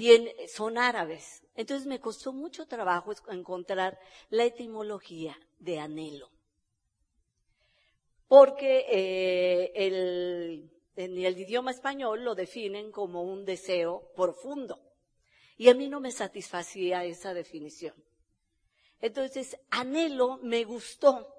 son 0.49 0.77
árabes. 0.77 1.43
Entonces 1.55 1.87
me 1.87 2.01
costó 2.01 2.33
mucho 2.33 2.67
trabajo 2.67 3.13
encontrar 3.29 3.99
la 4.31 4.45
etimología 4.45 5.39
de 5.59 5.79
anhelo. 5.79 6.31
Porque 8.27 8.87
eh, 8.89 9.73
en 10.97 11.19
el 11.19 11.39
idioma 11.39 11.71
español 11.71 12.25
lo 12.25 12.35
definen 12.35 12.91
como 12.91 13.23
un 13.23 13.45
deseo 13.45 14.11
profundo. 14.17 14.81
Y 15.57 15.69
a 15.69 15.75
mí 15.75 15.89
no 15.89 16.01
me 16.01 16.11
satisfacía 16.11 17.05
esa 17.05 17.35
definición. 17.35 17.95
Entonces, 19.01 19.59
anhelo 19.71 20.39
me 20.43 20.65
gustó, 20.65 21.33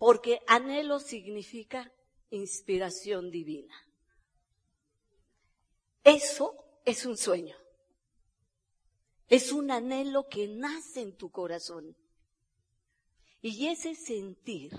porque 0.00 0.40
anhelo 0.46 0.98
significa 0.98 1.92
inspiración 2.30 3.30
divina. 3.30 3.74
Eso 6.02 6.54
es 6.86 7.04
un 7.04 7.18
sueño. 7.18 7.54
Es 9.28 9.52
un 9.52 9.70
anhelo 9.70 10.26
que 10.26 10.48
nace 10.48 11.02
en 11.02 11.18
tu 11.18 11.30
corazón. 11.30 11.94
Y 13.42 13.66
ese 13.66 13.94
sentir 13.94 14.72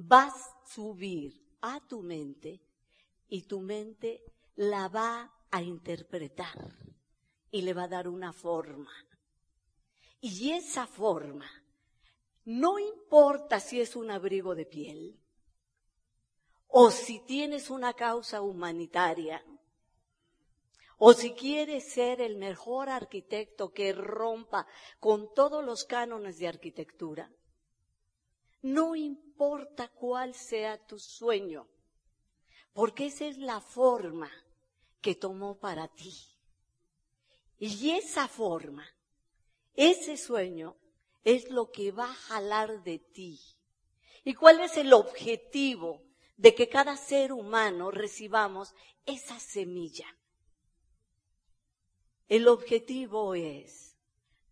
va 0.00 0.28
a 0.28 0.64
subir 0.64 1.44
a 1.60 1.84
tu 1.88 2.00
mente 2.00 2.62
y 3.28 3.42
tu 3.48 3.60
mente 3.60 4.22
la 4.54 4.86
va 4.86 5.34
a 5.50 5.60
interpretar 5.60 6.78
y 7.50 7.62
le 7.62 7.74
va 7.74 7.82
a 7.82 7.88
dar 7.88 8.06
una 8.06 8.32
forma. 8.32 8.92
Y 10.20 10.52
esa 10.52 10.86
forma, 10.86 11.50
no 12.44 12.78
importa 12.78 13.60
si 13.60 13.80
es 13.80 13.96
un 13.96 14.10
abrigo 14.10 14.54
de 14.54 14.66
piel 14.66 15.20
o 16.70 16.90
si 16.90 17.20
tienes 17.20 17.68
una 17.68 17.94
causa 17.94 18.40
humanitaria, 18.42 19.44
o 20.98 21.12
si 21.14 21.32
quieres 21.32 21.92
ser 21.92 22.20
el 22.20 22.36
mejor 22.36 22.88
arquitecto 22.88 23.72
que 23.72 23.92
rompa 23.92 24.66
con 25.00 25.32
todos 25.34 25.64
los 25.64 25.84
cánones 25.84 26.38
de 26.38 26.46
arquitectura, 26.46 27.32
no 28.62 28.94
importa 28.94 29.88
cuál 29.88 30.34
sea 30.34 30.78
tu 30.86 30.98
sueño, 30.98 31.66
porque 32.72 33.06
esa 33.06 33.24
es 33.24 33.38
la 33.38 33.60
forma 33.60 34.30
que 35.00 35.14
tomó 35.14 35.58
para 35.58 35.88
ti. 35.88 36.14
Y 37.58 37.90
esa 37.90 38.28
forma, 38.28 38.86
ese 39.74 40.16
sueño, 40.16 40.76
es 41.24 41.50
lo 41.50 41.70
que 41.70 41.92
va 41.92 42.10
a 42.10 42.14
jalar 42.14 42.82
de 42.82 42.98
ti. 42.98 43.40
¿Y 44.24 44.34
cuál 44.34 44.60
es 44.60 44.76
el 44.76 44.92
objetivo 44.92 46.02
de 46.36 46.54
que 46.54 46.68
cada 46.68 46.96
ser 46.96 47.32
humano 47.32 47.90
recibamos 47.90 48.74
esa 49.06 49.38
semilla? 49.38 50.06
El 52.28 52.48
objetivo 52.48 53.34
es 53.34 53.96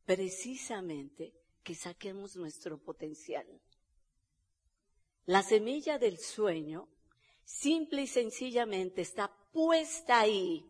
precisamente 0.05 1.35
que 1.63 1.75
saquemos 1.75 2.35
nuestro 2.37 2.79
potencial. 2.79 3.47
La 5.27 5.43
semilla 5.43 5.99
del 5.99 6.19
sueño 6.19 6.89
simple 7.45 8.03
y 8.03 8.07
sencillamente 8.07 9.03
está 9.03 9.31
puesta 9.53 10.21
ahí 10.21 10.67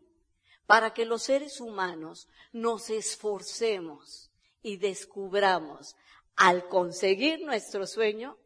para 0.65 0.93
que 0.93 1.05
los 1.05 1.23
seres 1.23 1.61
humanos 1.61 2.27
nos 2.51 2.89
esforcemos 2.89 4.29
y 4.61 4.77
descubramos 4.77 5.95
al 6.35 6.67
conseguir 6.67 7.41
nuestro 7.41 7.85
sueño 7.85 8.37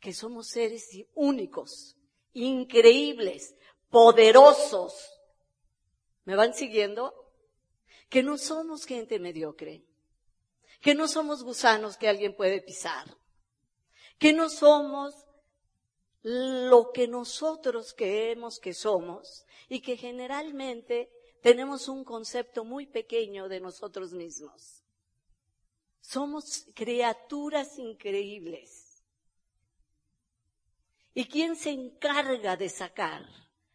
que 0.00 0.12
somos 0.12 0.48
seres 0.48 0.88
únicos, 1.14 1.96
increíbles, 2.32 3.54
poderosos. 3.90 4.94
¿Me 6.24 6.34
van 6.34 6.54
siguiendo? 6.54 7.14
Que 8.08 8.22
no 8.22 8.38
somos 8.38 8.84
gente 8.84 9.18
mediocre, 9.18 9.84
que 10.80 10.94
no 10.94 11.06
somos 11.08 11.42
gusanos 11.42 11.96
que 11.96 12.08
alguien 12.08 12.34
puede 12.34 12.60
pisar, 12.62 13.16
que 14.18 14.32
no 14.32 14.48
somos 14.48 15.14
lo 16.22 16.90
que 16.92 17.08
nosotros 17.08 17.94
creemos 17.96 18.58
que 18.58 18.74
somos 18.74 19.46
y 19.68 19.80
que 19.80 19.96
generalmente 19.96 21.10
tenemos 21.40 21.88
un 21.88 22.04
concepto 22.04 22.64
muy 22.64 22.86
pequeño 22.86 23.48
de 23.48 23.60
nosotros 23.60 24.12
mismos. 24.12 24.79
Somos 26.00 26.66
criaturas 26.74 27.78
increíbles. 27.78 29.04
¿Y 31.12 31.26
quién 31.26 31.56
se 31.56 31.70
encarga 31.70 32.56
de 32.56 32.68
sacar 32.68 33.26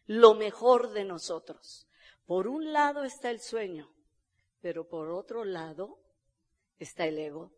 lo 0.05 0.33
mejor 0.33 0.91
de 0.91 1.03
nosotros? 1.03 1.87
Por 2.25 2.47
un 2.47 2.73
lado 2.73 3.03
está 3.03 3.29
el 3.29 3.39
sueño, 3.39 3.93
pero 4.61 4.87
por 4.87 5.11
otro 5.11 5.43
lado 5.43 5.99
está 6.79 7.05
el 7.05 7.19
ego. 7.19 7.51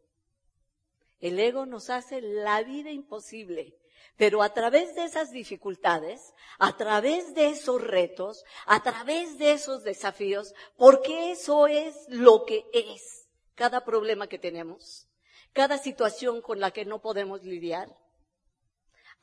El 1.19 1.39
ego 1.39 1.65
nos 1.65 1.89
hace 1.89 2.21
la 2.21 2.61
vida 2.63 2.91
imposible 2.91 3.79
Pero 4.17 4.41
a 4.43 4.53
través 4.53 4.95
de 4.95 5.03
esas 5.03 5.31
dificultades, 5.31 6.33
a 6.59 6.75
través 6.75 7.33
de 7.33 7.49
esos 7.49 7.81
retos, 7.81 8.43
a 8.65 8.81
través 8.81 9.37
de 9.37 9.51
esos 9.51 9.83
desafíos, 9.83 10.53
porque 10.75 11.31
eso 11.31 11.67
es 11.67 11.95
lo 12.09 12.45
que 12.45 12.65
es 12.73 13.26
cada 13.57 13.83
problema 13.83 14.27
que 14.27 14.37
tenemos, 14.37 15.07
cada 15.51 15.79
situación 15.79 16.43
con 16.43 16.59
la 16.59 16.69
que 16.69 16.85
no 16.85 17.01
podemos 17.01 17.43
lidiar, 17.43 17.89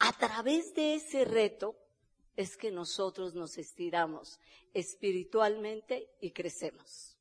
a 0.00 0.12
través 0.18 0.74
de 0.74 0.96
ese 0.96 1.24
reto 1.24 1.76
es 2.34 2.56
que 2.56 2.72
nosotros 2.72 3.34
nos 3.34 3.58
estiramos 3.58 4.40
espiritualmente 4.74 6.10
y 6.20 6.32
crecemos. 6.32 7.16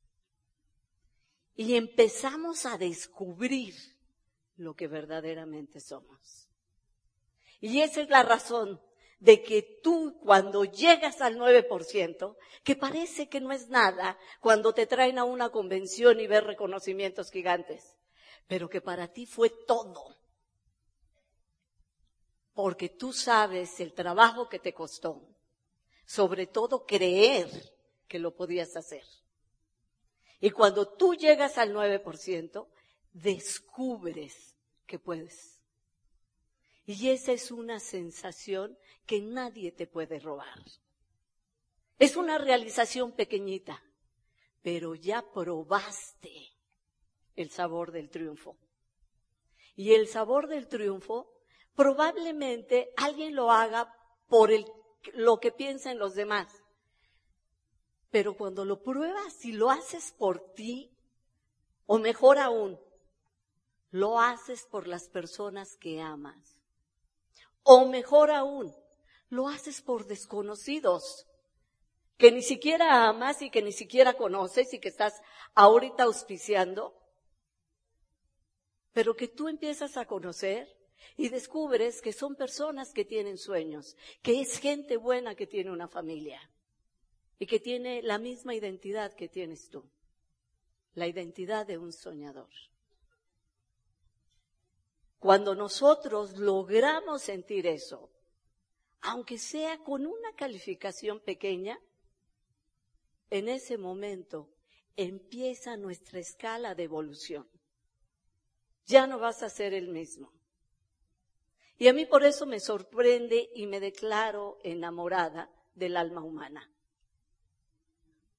Y 1.54 1.76
empezamos 1.76 2.66
a 2.66 2.78
descubrir 2.78 3.76
lo 4.56 4.74
que 4.74 4.88
verdaderamente 4.88 5.78
somos. 5.78 6.48
Y 7.60 7.80
esa 7.80 8.02
es 8.02 8.08
la 8.10 8.24
razón 8.24 8.80
de 9.24 9.42
que 9.42 9.62
tú 9.82 10.18
cuando 10.20 10.64
llegas 10.64 11.22
al 11.22 11.38
9%, 11.38 12.36
que 12.62 12.76
parece 12.76 13.30
que 13.30 13.40
no 13.40 13.52
es 13.52 13.70
nada 13.70 14.18
cuando 14.40 14.74
te 14.74 14.86
traen 14.86 15.18
a 15.18 15.24
una 15.24 15.48
convención 15.48 16.20
y 16.20 16.26
ves 16.26 16.44
reconocimientos 16.44 17.30
gigantes, 17.30 17.96
pero 18.46 18.68
que 18.68 18.82
para 18.82 19.08
ti 19.08 19.24
fue 19.24 19.48
todo 19.48 20.14
porque 22.52 22.90
tú 22.90 23.14
sabes 23.14 23.80
el 23.80 23.94
trabajo 23.94 24.48
que 24.50 24.58
te 24.58 24.74
costó, 24.74 25.26
sobre 26.04 26.46
todo 26.46 26.84
creer 26.84 27.48
que 28.06 28.18
lo 28.18 28.34
podías 28.34 28.76
hacer. 28.76 29.04
Y 30.38 30.50
cuando 30.50 30.86
tú 30.86 31.14
llegas 31.14 31.56
al 31.56 31.74
9%, 31.74 32.68
descubres 33.14 34.54
que 34.86 34.98
puedes. 34.98 35.63
Y 36.86 37.10
esa 37.10 37.32
es 37.32 37.50
una 37.50 37.80
sensación 37.80 38.78
que 39.06 39.20
nadie 39.20 39.72
te 39.72 39.86
puede 39.86 40.18
robar. 40.18 40.62
Es 41.98 42.16
una 42.16 42.38
realización 42.38 43.12
pequeñita, 43.12 43.82
pero 44.62 44.94
ya 44.94 45.24
probaste 45.32 46.52
el 47.36 47.50
sabor 47.50 47.92
del 47.92 48.10
triunfo. 48.10 48.58
Y 49.76 49.94
el 49.94 50.08
sabor 50.08 50.48
del 50.48 50.68
triunfo 50.68 51.32
probablemente 51.74 52.92
alguien 52.96 53.34
lo 53.34 53.50
haga 53.50 53.92
por 54.28 54.52
el, 54.52 54.66
lo 55.14 55.38
que 55.38 55.52
piensan 55.52 55.98
los 55.98 56.14
demás. 56.14 56.62
Pero 58.10 58.36
cuando 58.36 58.64
lo 58.64 58.82
pruebas 58.82 59.44
y 59.44 59.52
lo 59.52 59.70
haces 59.70 60.12
por 60.12 60.52
ti, 60.52 60.90
o 61.86 61.98
mejor 61.98 62.38
aún, 62.38 62.78
lo 63.90 64.20
haces 64.20 64.66
por 64.70 64.86
las 64.86 65.08
personas 65.08 65.76
que 65.76 66.00
amas. 66.00 66.53
O 67.64 67.86
mejor 67.86 68.30
aún, 68.30 68.74
lo 69.30 69.48
haces 69.48 69.82
por 69.82 70.06
desconocidos 70.06 71.26
que 72.16 72.30
ni 72.30 72.42
siquiera 72.42 73.08
amas 73.08 73.42
y 73.42 73.50
que 73.50 73.62
ni 73.62 73.72
siquiera 73.72 74.14
conoces 74.14 74.72
y 74.72 74.78
que 74.78 74.88
estás 74.88 75.20
ahorita 75.54 76.04
auspiciando, 76.04 76.94
pero 78.92 79.16
que 79.16 79.28
tú 79.28 79.48
empiezas 79.48 79.96
a 79.96 80.06
conocer 80.06 80.68
y 81.16 81.28
descubres 81.28 82.00
que 82.00 82.12
son 82.12 82.36
personas 82.36 82.92
que 82.92 83.04
tienen 83.04 83.38
sueños, 83.38 83.96
que 84.22 84.40
es 84.40 84.58
gente 84.58 84.96
buena 84.96 85.34
que 85.34 85.46
tiene 85.46 85.70
una 85.70 85.88
familia 85.88 86.50
y 87.38 87.46
que 87.46 87.58
tiene 87.58 88.02
la 88.02 88.18
misma 88.18 88.54
identidad 88.54 89.12
que 89.14 89.28
tienes 89.28 89.68
tú, 89.68 89.90
la 90.94 91.08
identidad 91.08 91.66
de 91.66 91.78
un 91.78 91.92
soñador. 91.92 92.50
Cuando 95.24 95.54
nosotros 95.54 96.36
logramos 96.36 97.22
sentir 97.22 97.66
eso, 97.66 98.10
aunque 99.00 99.38
sea 99.38 99.78
con 99.78 100.04
una 100.04 100.34
calificación 100.36 101.18
pequeña, 101.18 101.80
en 103.30 103.48
ese 103.48 103.78
momento 103.78 104.50
empieza 104.96 105.78
nuestra 105.78 106.18
escala 106.18 106.74
de 106.74 106.82
evolución. 106.82 107.48
Ya 108.84 109.06
no 109.06 109.18
vas 109.18 109.42
a 109.42 109.48
ser 109.48 109.72
el 109.72 109.88
mismo. 109.88 110.30
Y 111.78 111.88
a 111.88 111.94
mí 111.94 112.04
por 112.04 112.22
eso 112.22 112.44
me 112.44 112.60
sorprende 112.60 113.48
y 113.54 113.66
me 113.66 113.80
declaro 113.80 114.58
enamorada 114.62 115.50
del 115.74 115.96
alma 115.96 116.22
humana. 116.22 116.70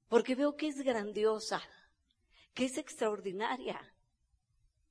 Porque 0.08 0.36
veo 0.36 0.56
que 0.56 0.68
es 0.68 0.84
grandiosa, 0.84 1.64
que 2.54 2.66
es 2.66 2.78
extraordinaria, 2.78 3.95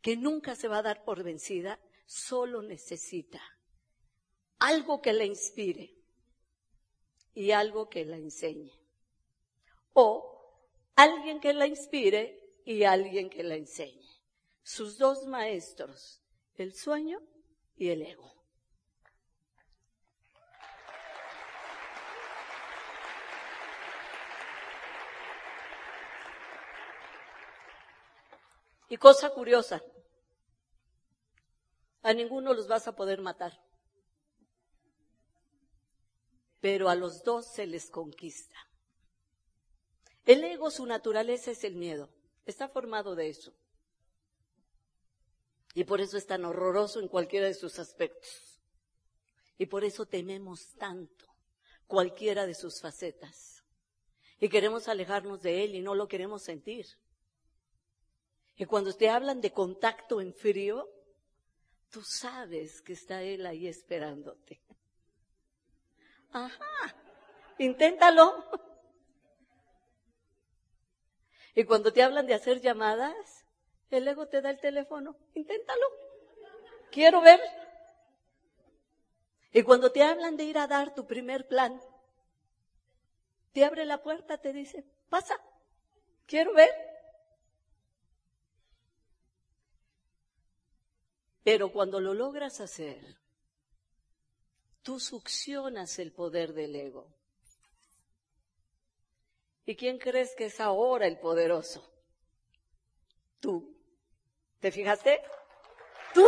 que 0.05 0.19
nunca 0.19 0.55
se 0.55 0.69
va 0.69 0.79
a 0.79 0.83
dar 0.83 1.03
por 1.03 1.23
vencida, 1.23 1.81
solo 2.05 2.61
necesita 2.61 3.41
algo 4.59 5.01
que 5.01 5.15
la 5.15 5.25
inspire 5.25 5.95
y 7.33 7.53
algo 7.53 7.89
que 7.89 8.05
la 8.05 8.19
enseñe. 8.19 8.71
O 9.95 10.61
alguien 10.95 11.41
que 11.41 11.55
la 11.55 11.67
inspire 11.67 12.39
y 12.67 12.85
alguien 12.85 13.31
que 13.31 13.43
la 13.45 13.55
enseñe. 13.55 14.07
Sus 14.63 14.99
dos 14.99 15.27
maestros, 15.27 16.21
el 16.57 16.75
sueño 16.75 17.23
y 17.75 17.89
el 17.89 18.03
ego. 18.03 18.31
Y 28.91 28.99
cosa 28.99 29.31
curiosa, 29.31 29.83
a 32.05 32.13
ninguno 32.13 32.53
los 32.53 32.69
vas 32.69 32.87
a 32.87 32.95
poder 32.95 33.23
matar, 33.23 33.59
pero 36.61 36.91
a 36.91 36.95
los 36.95 37.25
dos 37.25 37.47
se 37.47 37.67
les 37.67 37.91
conquista. 37.91 38.59
El 40.27 40.45
ego, 40.45 40.71
su 40.71 40.85
naturaleza 40.85 41.51
es 41.51 41.65
el 41.65 41.77
miedo, 41.77 42.11
está 42.45 42.69
formado 42.69 43.15
de 43.15 43.31
eso. 43.31 43.55
Y 45.75 45.85
por 45.85 46.03
eso 46.03 46.19
es 46.19 46.27
tan 46.27 46.45
horroroso 46.45 47.01
en 47.01 47.09
cualquiera 47.09 47.47
de 47.47 47.55
sus 47.55 47.79
aspectos. 47.79 48.61
Y 49.57 49.67
por 49.67 49.83
eso 49.83 50.07
tememos 50.07 50.75
tanto 50.75 51.27
cualquiera 51.87 52.47
de 52.47 52.55
sus 52.55 52.81
facetas. 52.81 53.65
Y 54.39 54.51
queremos 54.51 54.89
alejarnos 54.89 55.41
de 55.41 55.65
él 55.65 55.75
y 55.75 55.81
no 55.81 55.95
lo 55.95 56.07
queremos 56.07 56.43
sentir. 56.43 56.87
Y 58.57 58.67
cuando 58.67 58.93
te 58.93 59.09
hablan 59.09 59.41
de 59.41 59.53
contacto 59.53 60.21
en 60.21 60.35
frío, 60.35 60.89
tú 61.95 62.03
sabes 62.03 62.83
que 62.83 62.93
está 62.93 63.23
él 63.23 63.47
ahí 63.47 63.69
esperándote. 63.69 64.61
Ajá, 66.33 66.97
inténtalo. 67.57 68.45
Y 71.55 71.63
cuando 71.63 71.93
te 71.93 72.03
hablan 72.03 72.27
de 72.27 72.35
hacer 72.35 72.61
llamadas, 72.61 73.45
el 73.91 74.09
ego 74.09 74.27
te 74.27 74.43
da 74.43 74.51
el 74.51 74.59
teléfono, 74.59 75.17
inténtalo. 75.35 75.87
Quiero 76.91 77.21
ver. 77.21 77.41
Y 79.53 79.63
cuando 79.63 79.93
te 79.93 80.03
hablan 80.03 80.37
de 80.37 80.43
ir 80.43 80.59
a 80.59 80.67
dar 80.67 80.95
tu 80.95 81.07
primer 81.07 81.47
plan, 81.47 81.81
te 83.53 83.65
abre 83.65 83.85
la 83.85 84.03
puerta, 84.03 84.39
te 84.39 84.53
dice, 84.53 84.85
pasa, 85.09 85.41
quiero 86.27 86.55
ver. 86.55 86.73
Pero 91.45 91.71
cuando 91.71 92.01
lo 92.01 92.15
logras 92.15 92.61
hacer, 92.61 93.19
tú 94.83 94.99
succionas 94.99 95.99
el 95.99 96.11
poder 96.11 96.55
del 96.55 96.75
ego. 96.75 97.15
¿Y 99.67 99.77
quién 99.77 99.99
crees 99.99 100.35
que 100.35 100.47
es 100.47 100.59
ahora 100.59 101.07
el 101.07 101.19
poderoso? 101.19 101.87
Tú. 103.41 103.77
¿Te 104.59 104.73
fijaste? 104.73 105.21
Tú. 106.15 106.27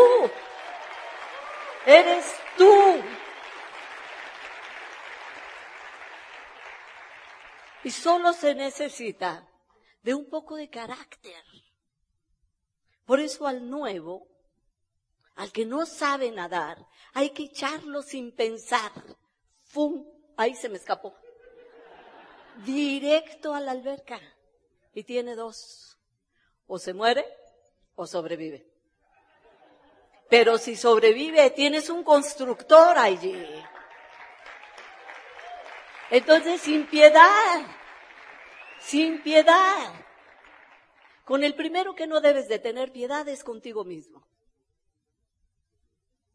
Eres 1.87 2.35
tú. 2.59 2.73
Y 7.85 7.91
solo 7.91 8.35
se 8.35 8.55
necesita 8.55 9.49
de 10.03 10.15
un 10.15 10.29
poco 10.29 10.57
de 10.57 10.69
carácter. 10.69 11.43
Por 13.07 13.21
eso 13.21 13.47
al 13.47 13.71
nuevo 13.71 14.36
al 15.37 15.53
que 15.53 15.67
no 15.67 15.87
sabe 15.87 16.31
nadar, 16.31 16.79
hay 17.13 17.31
que 17.31 17.45
echarlo 17.45 18.03
sin 18.03 18.33
pensar. 18.33 18.91
¡Fum! 19.67 20.05
Ahí 20.37 20.55
se 20.55 20.69
me 20.69 20.77
escapó. 20.77 21.15
Directo 22.65 23.55
a 23.55 23.61
la 23.61 23.73
alberca. 23.73 24.19
Y 24.95 25.05
tiene 25.05 25.35
dos. 25.35 25.99
O 26.67 26.79
se 26.79 26.95
muere 26.95 27.27
o 27.95 28.07
sobrevive. 28.07 28.67
Pero 30.29 30.59
si 30.59 30.75
sobrevive, 30.75 31.51
tienes 31.51 31.91
un 31.91 32.03
constructor 32.03 32.97
allí. 32.97 33.37
Entonces, 36.11 36.63
sin 36.63 36.87
piedad, 36.87 37.67
sin 38.81 39.23
piedad. 39.23 39.93
Con 41.25 41.45
el 41.45 41.55
primero 41.55 41.95
que 41.95 42.07
no 42.07 42.21
debes 42.21 42.49
de 42.49 42.59
tener 42.59 42.91
piedad 42.91 43.29
es 43.29 43.45
contigo 43.45 43.85
mismo. 43.85 44.27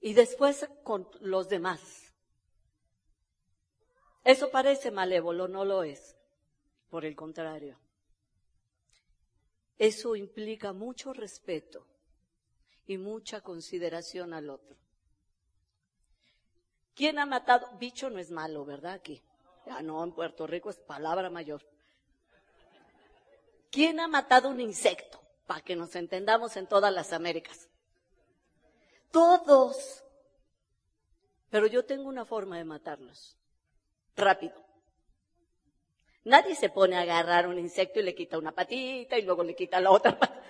Y 0.01 0.13
después 0.13 0.67
con 0.83 1.07
los 1.21 1.47
demás. 1.47 2.11
Eso 4.23 4.49
parece 4.51 4.91
malévolo, 4.91 5.47
no 5.47 5.63
lo 5.63 5.83
es. 5.83 6.15
Por 6.89 7.05
el 7.05 7.15
contrario. 7.15 7.79
Eso 9.77 10.15
implica 10.15 10.73
mucho 10.73 11.13
respeto 11.13 11.87
y 12.85 12.97
mucha 12.97 13.41
consideración 13.41 14.33
al 14.33 14.49
otro. 14.49 14.75
¿Quién 16.93 17.17
ha 17.17 17.25
matado? 17.25 17.67
Bicho 17.79 18.09
no 18.09 18.19
es 18.19 18.31
malo, 18.31 18.65
¿verdad? 18.65 18.93
Aquí. 18.93 19.23
Ya 19.65 19.81
no, 19.81 20.03
en 20.03 20.11
Puerto 20.11 20.45
Rico 20.45 20.69
es 20.69 20.77
palabra 20.77 21.29
mayor. 21.29 21.65
¿Quién 23.71 23.99
ha 23.99 24.07
matado 24.07 24.49
un 24.49 24.59
insecto? 24.59 25.21
Para 25.47 25.61
que 25.61 25.75
nos 25.75 25.95
entendamos 25.95 26.57
en 26.57 26.67
todas 26.67 26.93
las 26.93 27.13
Américas. 27.13 27.70
Todos. 29.11 30.03
Pero 31.49 31.67
yo 31.67 31.85
tengo 31.85 32.07
una 32.07 32.25
forma 32.25 32.57
de 32.57 32.63
matarlos. 32.63 33.37
Rápido. 34.15 34.55
Nadie 36.23 36.55
se 36.55 36.69
pone 36.69 36.97
a 36.97 37.01
agarrar 37.01 37.47
un 37.47 37.57
insecto 37.57 37.99
y 37.99 38.03
le 38.03 38.15
quita 38.15 38.37
una 38.37 38.51
patita 38.51 39.17
y 39.17 39.23
luego 39.23 39.43
le 39.43 39.55
quita 39.55 39.79
la 39.79 39.91
otra 39.91 40.17
patita. 40.17 40.41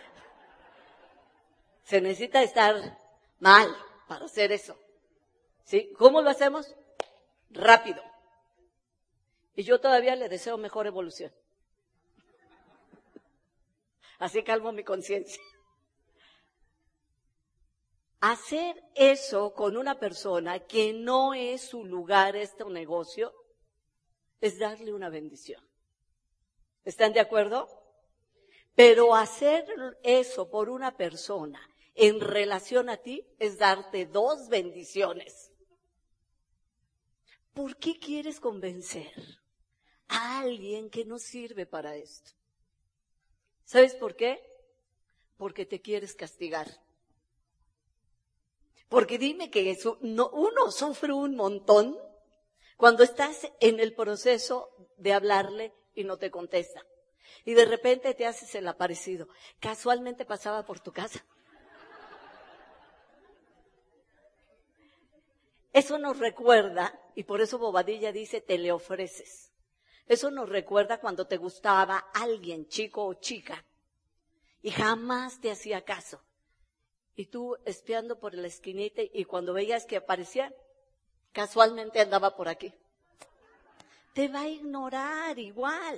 Se 1.84 2.02
necesita 2.02 2.44
estar 2.44 2.98
mal 3.40 3.76
para 4.08 4.26
hacer 4.26 4.52
eso. 4.52 4.78
¿Sí? 5.64 5.92
¿Cómo 5.98 6.22
lo 6.22 6.30
hacemos? 6.30 6.76
Rápido. 7.50 8.02
Y 9.56 9.64
yo 9.64 9.80
todavía 9.80 10.16
le 10.16 10.30
deseo 10.30 10.58
mejor 10.58 10.88
evolución. 10.88 11.32
Así 14.20 14.44
calmo 14.44 14.72
mi 14.72 14.84
conciencia. 14.84 15.42
Hacer 18.22 18.84
eso 18.94 19.56
con 19.56 19.78
una 19.78 20.00
persona 20.00 20.60
que 20.60 20.94
no 20.94 21.34
es 21.34 21.62
su 21.62 21.84
lugar 21.84 22.36
este 22.36 22.64
negocio 22.66 23.34
es 24.40 24.60
darle 24.60 24.94
una 24.94 25.10
bendición. 25.10 25.68
¿Están 26.86 27.14
de 27.14 27.20
acuerdo? 27.20 27.68
Pero 28.76 29.16
hacer 29.16 29.66
eso 30.04 30.52
por 30.52 30.70
una 30.70 30.96
persona 30.96 31.68
en 31.96 32.20
relación 32.20 32.90
a 32.90 32.98
ti 32.98 33.28
es 33.40 33.58
darte 33.58 34.06
dos 34.06 34.50
bendiciones. 34.50 35.52
¿Por 37.54 37.78
qué 37.78 37.98
quieres 37.98 38.40
convencer 38.40 39.12
a 40.10 40.42
alguien 40.42 40.92
que 40.92 41.06
no 41.06 41.18
sirve 41.18 41.66
para 41.66 41.96
esto? 41.96 42.32
¿Sabes 43.64 43.96
por 43.96 44.16
qué? 44.16 44.40
Porque 45.38 45.66
te 45.66 45.82
quieres 45.82 46.14
castigar. 46.14 46.68
Porque 48.92 49.18
dime 49.18 49.50
que 49.50 49.80
no, 50.02 50.30
uno 50.32 50.70
sufre 50.70 51.14
un 51.14 51.38
montón 51.38 51.98
cuando 52.76 53.04
estás 53.04 53.50
en 53.62 53.80
el 53.80 53.96
proceso 53.96 54.70
de 54.98 55.14
hablarle 55.14 55.74
y 55.96 56.04
no 56.04 56.18
te 56.18 56.30
contesta. 56.30 56.86
Y 57.46 57.54
de 57.54 57.64
repente 57.64 58.14
te 58.14 58.26
haces 58.26 58.54
el 58.54 58.68
aparecido. 58.68 59.30
Casualmente 59.62 60.26
pasaba 60.26 60.66
por 60.66 60.82
tu 60.82 60.92
casa. 60.92 61.26
Eso 65.72 65.98
nos 65.98 66.20
recuerda, 66.20 67.00
y 67.16 67.24
por 67.24 67.40
eso 67.40 67.58
Bobadilla 67.60 68.12
dice, 68.12 68.42
te 68.42 68.58
le 68.58 68.74
ofreces. 68.74 69.54
Eso 70.06 70.32
nos 70.32 70.50
recuerda 70.50 71.00
cuando 71.00 71.28
te 71.28 71.38
gustaba 71.38 72.10
alguien, 72.14 72.68
chico 72.68 73.06
o 73.06 73.14
chica, 73.14 73.66
y 74.62 74.72
jamás 74.72 75.40
te 75.40 75.50
hacía 75.50 75.86
caso. 75.86 76.22
Y 77.16 77.28
tú 77.28 77.58
espiando 77.66 78.20
por 78.20 78.34
la 78.34 78.48
esquinita 78.48 79.02
y 79.02 79.26
cuando 79.26 79.54
veías 79.54 79.86
que 79.86 79.98
aparecía, 79.98 80.54
casualmente 81.32 82.00
andaba 82.00 82.36
por 82.36 82.48
aquí. 82.48 82.74
Te 84.14 84.28
va 84.28 84.42
a 84.42 84.50
ignorar 84.50 85.40
igual. 85.40 85.98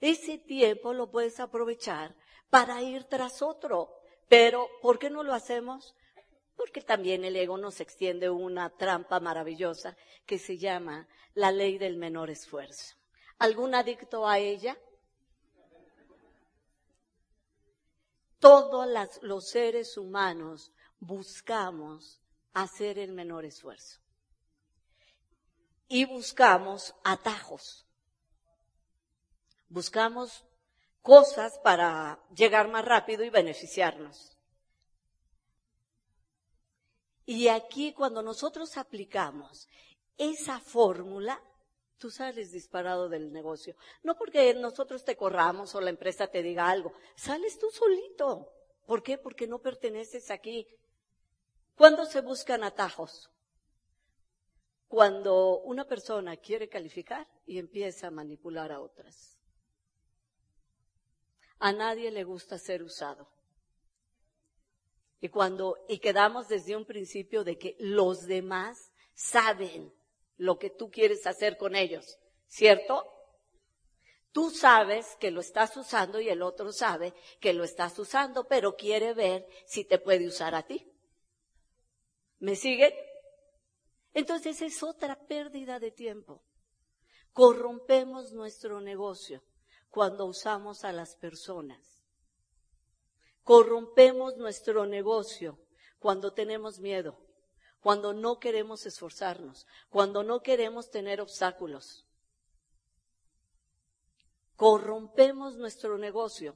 Ese 0.00 0.38
tiempo 0.38 0.92
lo 0.92 1.10
puedes 1.10 1.38
aprovechar 1.40 2.14
para 2.50 2.82
ir 2.82 3.04
tras 3.04 3.42
otro. 3.42 3.94
Pero, 4.28 4.68
¿por 4.80 4.98
qué 4.98 5.10
no 5.10 5.22
lo 5.22 5.34
hacemos? 5.34 5.94
porque 6.56 6.80
también 6.80 7.24
el 7.24 7.36
ego 7.36 7.58
nos 7.58 7.80
extiende 7.80 8.30
una 8.30 8.70
trampa 8.70 9.20
maravillosa 9.20 9.96
que 10.26 10.38
se 10.38 10.58
llama 10.58 11.08
la 11.34 11.50
ley 11.50 11.78
del 11.78 11.96
menor 11.96 12.30
esfuerzo. 12.30 12.94
¿Algún 13.38 13.74
adicto 13.74 14.28
a 14.28 14.38
ella? 14.38 14.78
Todos 18.42 18.88
los 19.22 19.50
seres 19.50 19.96
humanos 19.96 20.72
buscamos 20.98 22.20
hacer 22.52 22.98
el 22.98 23.12
menor 23.12 23.44
esfuerzo. 23.44 24.00
Y 25.86 26.06
buscamos 26.06 26.92
atajos. 27.04 27.86
Buscamos 29.68 30.44
cosas 31.02 31.60
para 31.62 32.20
llegar 32.34 32.66
más 32.66 32.84
rápido 32.84 33.22
y 33.22 33.30
beneficiarnos. 33.30 34.36
Y 37.24 37.46
aquí 37.46 37.92
cuando 37.92 38.22
nosotros 38.22 38.76
aplicamos 38.76 39.68
esa 40.18 40.58
fórmula, 40.58 41.40
tú 42.02 42.10
sales 42.10 42.50
disparado 42.50 43.08
del 43.08 43.32
negocio. 43.32 43.76
No 44.02 44.18
porque 44.18 44.52
nosotros 44.54 45.04
te 45.04 45.16
corramos 45.16 45.72
o 45.76 45.80
la 45.80 45.90
empresa 45.90 46.26
te 46.26 46.42
diga 46.42 46.68
algo, 46.68 46.92
sales 47.14 47.60
tú 47.60 47.70
solito. 47.70 48.52
¿Por 48.86 49.04
qué? 49.04 49.18
Porque 49.18 49.46
no 49.46 49.60
perteneces 49.60 50.32
aquí. 50.32 50.66
¿Cuándo 51.76 52.04
se 52.04 52.20
buscan 52.20 52.64
atajos? 52.64 53.30
Cuando 54.88 55.60
una 55.60 55.86
persona 55.86 56.36
quiere 56.36 56.68
calificar 56.68 57.28
y 57.46 57.60
empieza 57.60 58.08
a 58.08 58.10
manipular 58.10 58.72
a 58.72 58.80
otras. 58.80 59.38
A 61.60 61.70
nadie 61.70 62.10
le 62.10 62.24
gusta 62.24 62.58
ser 62.58 62.82
usado. 62.82 63.28
Y 65.20 65.28
cuando, 65.28 65.78
y 65.88 66.00
quedamos 66.00 66.48
desde 66.48 66.76
un 66.76 66.84
principio 66.84 67.44
de 67.44 67.56
que 67.58 67.76
los 67.78 68.26
demás 68.26 68.90
saben 69.14 69.94
lo 70.42 70.58
que 70.58 70.70
tú 70.70 70.90
quieres 70.90 71.26
hacer 71.26 71.56
con 71.56 71.74
ellos, 71.74 72.18
¿cierto? 72.46 73.08
Tú 74.32 74.50
sabes 74.50 75.16
que 75.20 75.30
lo 75.30 75.40
estás 75.40 75.76
usando 75.76 76.20
y 76.20 76.28
el 76.28 76.42
otro 76.42 76.72
sabe 76.72 77.14
que 77.40 77.52
lo 77.52 77.64
estás 77.64 77.98
usando, 77.98 78.48
pero 78.48 78.76
quiere 78.76 79.14
ver 79.14 79.46
si 79.66 79.84
te 79.84 79.98
puede 79.98 80.26
usar 80.26 80.54
a 80.54 80.66
ti. 80.66 80.90
¿Me 82.38 82.56
siguen? 82.56 82.92
Entonces 84.14 84.62
es 84.62 84.82
otra 84.82 85.16
pérdida 85.26 85.78
de 85.78 85.90
tiempo. 85.90 86.42
Corrompemos 87.32 88.32
nuestro 88.32 88.80
negocio 88.80 89.42
cuando 89.90 90.26
usamos 90.26 90.84
a 90.84 90.92
las 90.92 91.16
personas 91.16 91.92
Corrompemos 93.44 94.36
nuestro 94.36 94.86
negocio 94.86 95.58
cuando 95.98 96.32
tenemos 96.32 96.78
miedo, 96.78 97.18
cuando 97.82 98.12
no 98.12 98.38
queremos 98.38 98.86
esforzarnos, 98.86 99.66
cuando 99.90 100.22
no 100.22 100.40
queremos 100.40 100.90
tener 100.90 101.20
obstáculos. 101.20 102.06
Corrompemos 104.56 105.56
nuestro 105.56 105.98
negocio 105.98 106.54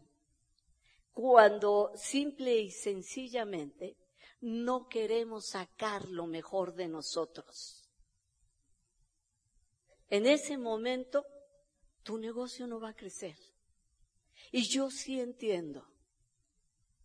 cuando 1.12 1.92
simple 1.96 2.58
y 2.58 2.70
sencillamente 2.70 3.96
no 4.40 4.86
queremos 4.88 5.46
sacar 5.46 6.08
lo 6.08 6.26
mejor 6.26 6.74
de 6.74 6.88
nosotros. 6.88 7.88
En 10.08 10.26
ese 10.26 10.58
momento, 10.58 11.26
tu 12.04 12.18
negocio 12.18 12.66
no 12.66 12.78
va 12.78 12.90
a 12.90 12.96
crecer. 12.96 13.36
Y 14.52 14.68
yo 14.68 14.90
sí 14.90 15.18
entiendo 15.18 15.88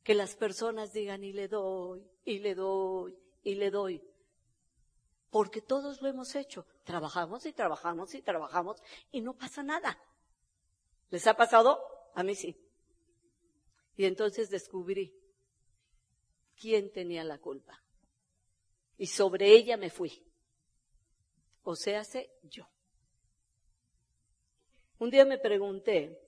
que 0.04 0.14
las 0.14 0.36
personas 0.36 0.94
digan 0.94 1.24
y 1.24 1.34
le 1.34 1.48
doy, 1.48 2.06
y 2.26 2.40
le 2.40 2.54
doy, 2.54 3.18
y 3.44 3.56
le 3.56 3.72
doy. 3.72 4.11
Porque 5.32 5.62
todos 5.62 6.00
lo 6.02 6.08
hemos 6.08 6.36
hecho. 6.36 6.68
Trabajamos 6.84 7.48
y 7.48 7.54
trabajamos 7.54 8.14
y 8.14 8.22
trabajamos 8.22 8.78
y 9.12 9.22
no 9.22 9.34
pasa 9.34 9.64
nada. 9.64 9.98
¿Les 11.10 11.26
ha 11.26 11.34
pasado? 11.36 11.80
A 12.14 12.22
mí 12.22 12.36
sí. 12.36 12.56
Y 13.98 14.06
entonces 14.06 14.52
descubrí 14.52 15.12
quién 16.56 16.92
tenía 16.92 17.24
la 17.24 17.40
culpa. 17.40 17.82
Y 18.98 19.08
sobre 19.08 19.52
ella 19.52 19.76
me 19.78 19.90
fui. 19.90 20.24
O 21.64 21.76
sea, 21.76 22.04
yo. 22.44 22.68
Un 25.00 25.10
día 25.10 25.26
me 25.26 25.40
pregunté, 25.40 26.22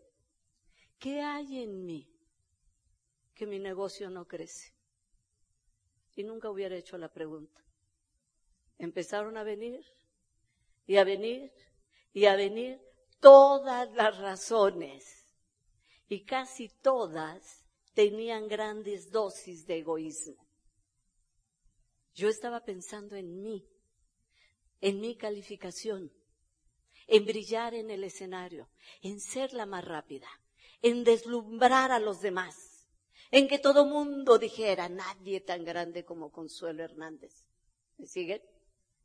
¿qué 0.97 1.21
hay 1.21 1.61
en 1.61 1.85
mí 1.85 2.09
que 3.33 3.45
mi 3.45 3.59
negocio 3.59 4.09
no 4.09 4.25
crece. 4.25 4.73
Y 6.15 6.23
nunca 6.23 6.49
hubiera 6.49 6.75
hecho 6.75 6.97
la 6.97 7.09
pregunta. 7.09 7.61
Empezaron 8.77 9.37
a 9.37 9.43
venir 9.43 9.85
y 10.85 10.97
a 10.97 11.03
venir 11.03 11.51
y 12.13 12.25
a 12.25 12.35
venir 12.35 12.79
todas 13.19 13.91
las 13.93 14.17
razones. 14.17 15.33
Y 16.07 16.25
casi 16.25 16.69
todas 16.69 17.65
tenían 17.93 18.47
grandes 18.47 19.11
dosis 19.11 19.65
de 19.65 19.79
egoísmo. 19.79 20.45
Yo 22.13 22.29
estaba 22.29 22.63
pensando 22.63 23.15
en 23.15 23.41
mí, 23.41 23.67
en 24.81 24.99
mi 25.01 25.15
calificación, 25.15 26.11
en 27.07 27.25
brillar 27.25 27.73
en 27.73 27.89
el 27.89 28.03
escenario, 28.03 28.69
en 29.01 29.19
ser 29.19 29.53
la 29.53 29.65
más 29.65 29.83
rápida, 29.83 30.27
en 30.81 31.03
deslumbrar 31.03 31.91
a 31.91 31.99
los 31.99 32.21
demás, 32.21 32.87
en 33.31 33.47
que 33.47 33.57
todo 33.57 33.85
mundo 33.85 34.37
dijera, 34.37 34.89
nadie 34.89 35.41
tan 35.41 35.63
grande 35.63 36.05
como 36.05 36.31
Consuelo 36.31 36.83
Hernández. 36.83 37.45
¿Me 37.97 38.05
siguen? 38.05 38.41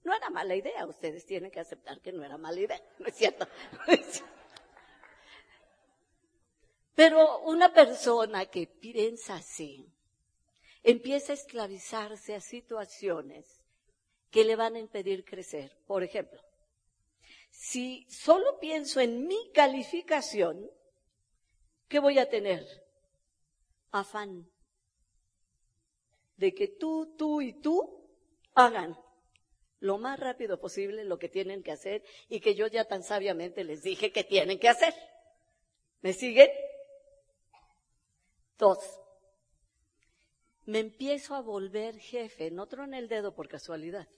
No 0.04 0.14
era 0.14 0.30
mala 0.30 0.54
idea, 0.54 0.86
ustedes 0.86 1.26
tienen 1.26 1.50
que 1.50 1.60
aceptar 1.60 2.00
que 2.00 2.12
no 2.12 2.24
era 2.24 2.38
mala 2.38 2.60
idea, 2.60 2.80
¿no 2.98 3.06
es 3.06 3.14
cierto? 3.14 3.46
Pero 6.94 7.40
una 7.40 7.72
persona 7.72 8.46
que 8.46 8.66
piensa 8.66 9.36
así, 9.36 9.88
empieza 10.82 11.32
a 11.32 11.36
esclavizarse 11.36 12.34
a 12.34 12.40
situaciones 12.40 13.62
que 14.30 14.44
le 14.44 14.56
van 14.56 14.74
a 14.74 14.80
impedir 14.80 15.24
crecer. 15.24 15.76
Por 15.86 16.02
ejemplo, 16.02 16.42
si 17.50 18.06
solo 18.10 18.58
pienso 18.58 19.00
en 19.00 19.26
mi 19.26 19.50
calificación, 19.52 20.70
¿qué 21.88 21.98
voy 21.98 22.18
a 22.18 22.28
tener? 22.28 22.66
Afán 23.90 24.50
de 26.36 26.54
que 26.54 26.68
tú, 26.68 27.14
tú 27.16 27.40
y 27.42 27.52
tú 27.52 28.08
hagan 28.54 28.98
lo 29.80 29.98
más 29.98 30.18
rápido 30.18 30.60
posible 30.60 31.04
lo 31.04 31.18
que 31.18 31.28
tienen 31.28 31.62
que 31.62 31.72
hacer 31.72 32.02
y 32.28 32.40
que 32.40 32.54
yo 32.54 32.66
ya 32.66 32.84
tan 32.84 33.02
sabiamente 33.02 33.64
les 33.64 33.82
dije 33.82 34.12
que 34.12 34.24
tienen 34.24 34.58
que 34.58 34.68
hacer. 34.68 34.94
¿Me 36.00 36.12
siguen? 36.12 36.50
Dos. 38.58 38.78
Me 40.64 40.80
empiezo 40.80 41.34
a 41.34 41.40
volver 41.40 41.98
jefe, 41.98 42.50
no 42.50 42.68
en 42.70 42.94
el 42.94 43.08
dedo 43.08 43.34
por 43.34 43.48
casualidad. 43.48 44.08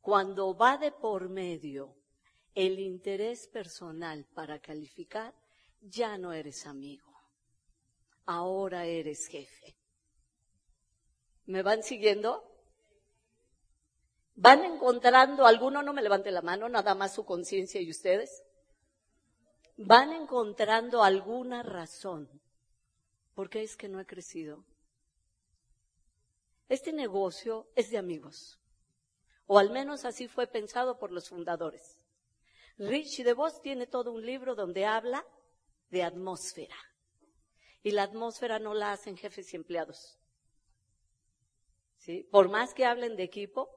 Cuando 0.00 0.56
va 0.56 0.76
de 0.76 0.92
por 0.92 1.28
medio 1.28 1.96
el 2.54 2.78
interés 2.78 3.48
personal 3.48 4.24
para 4.34 4.60
calificar, 4.60 5.34
ya 5.80 6.18
no 6.18 6.32
eres 6.32 6.66
amigo. 6.66 7.12
Ahora 8.24 8.86
eres 8.86 9.26
jefe. 9.28 9.76
¿Me 11.46 11.62
van 11.62 11.82
siguiendo? 11.82 12.55
Van 14.36 14.64
encontrando, 14.64 15.46
alguno 15.46 15.82
no 15.82 15.92
me 15.92 16.02
levante 16.02 16.30
la 16.30 16.42
mano, 16.42 16.68
nada 16.68 16.94
más 16.94 17.14
su 17.14 17.24
conciencia 17.24 17.80
y 17.80 17.90
ustedes, 17.90 18.44
van 19.76 20.12
encontrando 20.12 21.02
alguna 21.02 21.62
razón. 21.62 22.28
¿Por 23.34 23.50
qué 23.50 23.62
es 23.62 23.76
que 23.76 23.88
no 23.88 23.98
he 23.98 24.06
crecido? 24.06 24.64
Este 26.68 26.92
negocio 26.92 27.66
es 27.74 27.90
de 27.90 27.98
amigos, 27.98 28.58
o 29.46 29.58
al 29.58 29.70
menos 29.70 30.04
así 30.04 30.28
fue 30.28 30.46
pensado 30.46 30.98
por 30.98 31.12
los 31.12 31.28
fundadores. 31.28 32.02
Rich 32.78 33.22
DeVos 33.22 33.62
tiene 33.62 33.86
todo 33.86 34.12
un 34.12 34.24
libro 34.24 34.54
donde 34.54 34.84
habla 34.84 35.24
de 35.90 36.02
atmósfera. 36.02 36.76
Y 37.82 37.92
la 37.92 38.02
atmósfera 38.02 38.58
no 38.58 38.74
la 38.74 38.92
hacen 38.92 39.16
jefes 39.16 39.52
y 39.52 39.56
empleados. 39.56 40.18
¿Sí? 41.98 42.28
Por 42.30 42.48
más 42.48 42.74
que 42.74 42.84
hablen 42.84 43.16
de 43.16 43.22
equipo, 43.22 43.75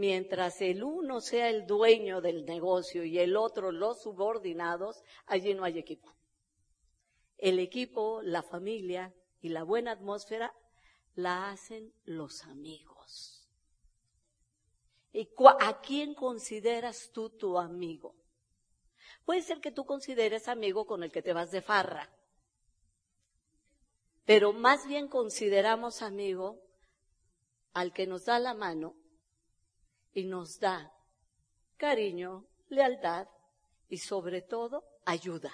mientras 0.00 0.62
el 0.62 0.82
uno 0.82 1.20
sea 1.20 1.50
el 1.50 1.66
dueño 1.66 2.22
del 2.22 2.46
negocio 2.46 3.04
y 3.04 3.18
el 3.18 3.36
otro 3.36 3.70
los 3.70 4.00
subordinados, 4.00 5.04
allí 5.26 5.52
no 5.52 5.62
hay 5.62 5.78
equipo. 5.78 6.16
El 7.36 7.58
equipo, 7.58 8.22
la 8.22 8.42
familia 8.42 9.14
y 9.42 9.50
la 9.50 9.62
buena 9.62 9.92
atmósfera 9.92 10.54
la 11.16 11.50
hacen 11.50 11.92
los 12.04 12.44
amigos. 12.44 13.46
¿Y 15.12 15.28
a 15.60 15.82
quién 15.82 16.14
consideras 16.14 17.10
tú 17.12 17.28
tu 17.28 17.58
amigo? 17.58 18.16
Puede 19.26 19.42
ser 19.42 19.60
que 19.60 19.70
tú 19.70 19.84
consideres 19.84 20.48
amigo 20.48 20.86
con 20.86 21.02
el 21.02 21.12
que 21.12 21.20
te 21.20 21.34
vas 21.34 21.50
de 21.50 21.60
farra, 21.60 22.10
pero 24.24 24.54
más 24.54 24.86
bien 24.86 25.08
consideramos 25.08 26.00
amigo 26.00 26.58
al 27.74 27.92
que 27.92 28.06
nos 28.06 28.24
da 28.24 28.38
la 28.38 28.54
mano 28.54 28.96
y 30.14 30.24
nos 30.24 30.58
da 30.58 30.92
cariño, 31.76 32.44
lealtad 32.68 33.28
y 33.88 33.98
sobre 33.98 34.42
todo 34.42 34.84
ayuda. 35.04 35.52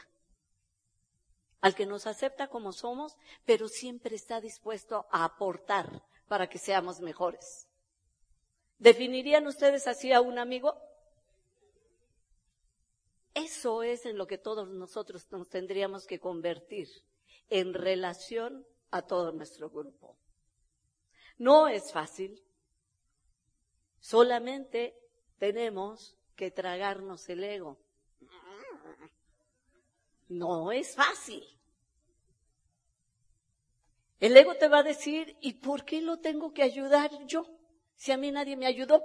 Al 1.61 1.75
que 1.75 1.87
nos 1.87 2.07
acepta 2.07 2.49
como 2.49 2.73
somos, 2.73 3.17
pero 3.45 3.69
siempre 3.69 4.15
está 4.15 4.41
dispuesto 4.41 5.07
a 5.11 5.25
aportar 5.25 6.03
para 6.29 6.49
que 6.49 6.59
seamos 6.59 7.01
mejores. 7.01 7.67
¿Definirían 8.79 9.47
ustedes 9.47 9.87
así 9.87 10.13
a 10.13 10.21
un 10.21 10.39
amigo? 10.39 10.77
Eso 13.35 13.83
es 13.83 14.07
en 14.07 14.19
lo 14.19 14.27
que 14.27 14.39
todos 14.39 14.69
nosotros 14.69 15.27
nos 15.31 15.49
tendríamos 15.49 16.07
que 16.07 16.21
convertir 16.21 16.89
en 17.49 17.75
relación 17.75 18.67
a 18.91 19.03
todo 19.03 19.33
nuestro 19.33 19.71
grupo. 19.71 20.17
No 21.39 21.69
es 21.69 21.93
fácil, 21.93 22.43
Solamente 24.01 24.95
tenemos 25.39 26.17
que 26.37 26.51
tragarnos 26.51 27.29
el 27.29 27.45
ego. 27.45 27.79
No 30.29 30.73
es 30.73 30.95
fácil. 30.95 31.45
El 34.19 34.37
ego 34.37 34.55
te 34.57 34.69
va 34.69 34.79
a 34.79 34.83
decir, 34.83 35.37
¿y 35.41 35.55
por 35.55 35.85
qué 35.85 36.01
lo 36.01 36.19
tengo 36.19 36.53
que 36.53 36.63
ayudar 36.63 37.11
yo? 37.27 37.47
Si 37.97 38.13
a 38.13 38.17
mí 38.17 38.31
nadie 38.31 38.57
me 38.57 38.67
ayudó. 38.67 39.05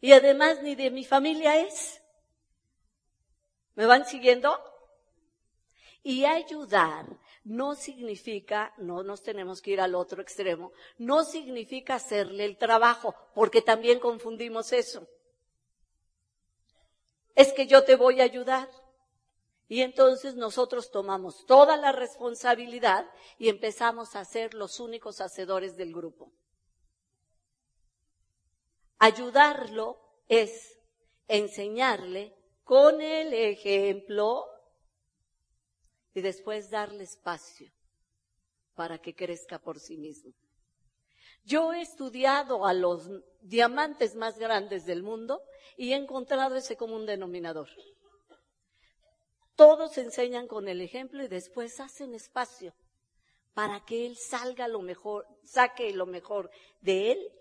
Y 0.00 0.12
además 0.12 0.62
ni 0.62 0.74
de 0.74 0.90
mi 0.90 1.04
familia 1.04 1.60
es. 1.60 2.02
¿Me 3.74 3.86
van 3.86 4.06
siguiendo? 4.06 4.58
Y 6.02 6.24
ayudar 6.24 7.06
no 7.44 7.74
significa, 7.74 8.74
no 8.76 9.02
nos 9.02 9.22
tenemos 9.22 9.62
que 9.62 9.72
ir 9.72 9.80
al 9.80 9.94
otro 9.94 10.20
extremo, 10.20 10.72
no 10.98 11.24
significa 11.24 11.94
hacerle 11.94 12.44
el 12.44 12.58
trabajo, 12.58 13.14
porque 13.34 13.62
también 13.62 13.98
confundimos 13.98 14.72
eso. 14.72 15.06
Es 17.34 17.52
que 17.52 17.66
yo 17.66 17.84
te 17.84 17.96
voy 17.96 18.20
a 18.20 18.24
ayudar. 18.24 18.68
Y 19.68 19.82
entonces 19.82 20.34
nosotros 20.34 20.90
tomamos 20.90 21.46
toda 21.46 21.76
la 21.76 21.92
responsabilidad 21.92 23.08
y 23.38 23.48
empezamos 23.48 24.16
a 24.16 24.24
ser 24.24 24.52
los 24.52 24.80
únicos 24.80 25.20
hacedores 25.20 25.76
del 25.76 25.94
grupo. 25.94 26.32
Ayudarlo 28.98 29.96
es 30.28 30.76
enseñarle 31.28 32.34
con 32.64 33.00
el 33.00 33.32
ejemplo 33.32 34.49
y 36.14 36.20
después 36.20 36.70
darle 36.70 37.04
espacio 37.04 37.70
para 38.74 38.98
que 38.98 39.14
crezca 39.14 39.58
por 39.58 39.78
sí 39.78 39.96
mismo. 39.96 40.32
Yo 41.44 41.72
he 41.72 41.80
estudiado 41.80 42.66
a 42.66 42.74
los 42.74 43.08
diamantes 43.40 44.14
más 44.14 44.38
grandes 44.38 44.86
del 44.86 45.02
mundo 45.02 45.42
y 45.76 45.92
he 45.92 45.96
encontrado 45.96 46.56
ese 46.56 46.76
común 46.76 47.06
denominador. 47.06 47.68
Todos 49.56 49.98
enseñan 49.98 50.46
con 50.46 50.68
el 50.68 50.80
ejemplo 50.80 51.22
y 51.22 51.28
después 51.28 51.80
hacen 51.80 52.14
espacio 52.14 52.74
para 53.54 53.84
que 53.84 54.06
él 54.06 54.16
salga 54.16 54.68
lo 54.68 54.80
mejor, 54.80 55.26
saque 55.44 55.92
lo 55.92 56.06
mejor 56.06 56.50
de 56.80 57.12
él, 57.12 57.32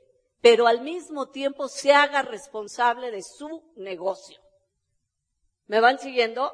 pero 0.42 0.68
al 0.68 0.82
mismo 0.82 1.30
tiempo 1.30 1.68
se 1.68 1.94
haga 1.94 2.22
responsable 2.22 3.12
de 3.12 3.22
su 3.22 3.64
negocio. 3.76 4.40
¿Me 5.68 5.80
van 5.80 6.00
siguiendo? 6.00 6.52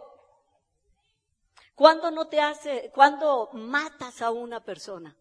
¿Cuándo 1.75 2.09
no 2.09 2.27
te 2.29 2.39
hace, 2.39 2.89
cuando 2.93 3.49
matas 3.51 4.21
a 4.21 4.31
una 4.31 4.63
persona? 4.63 5.17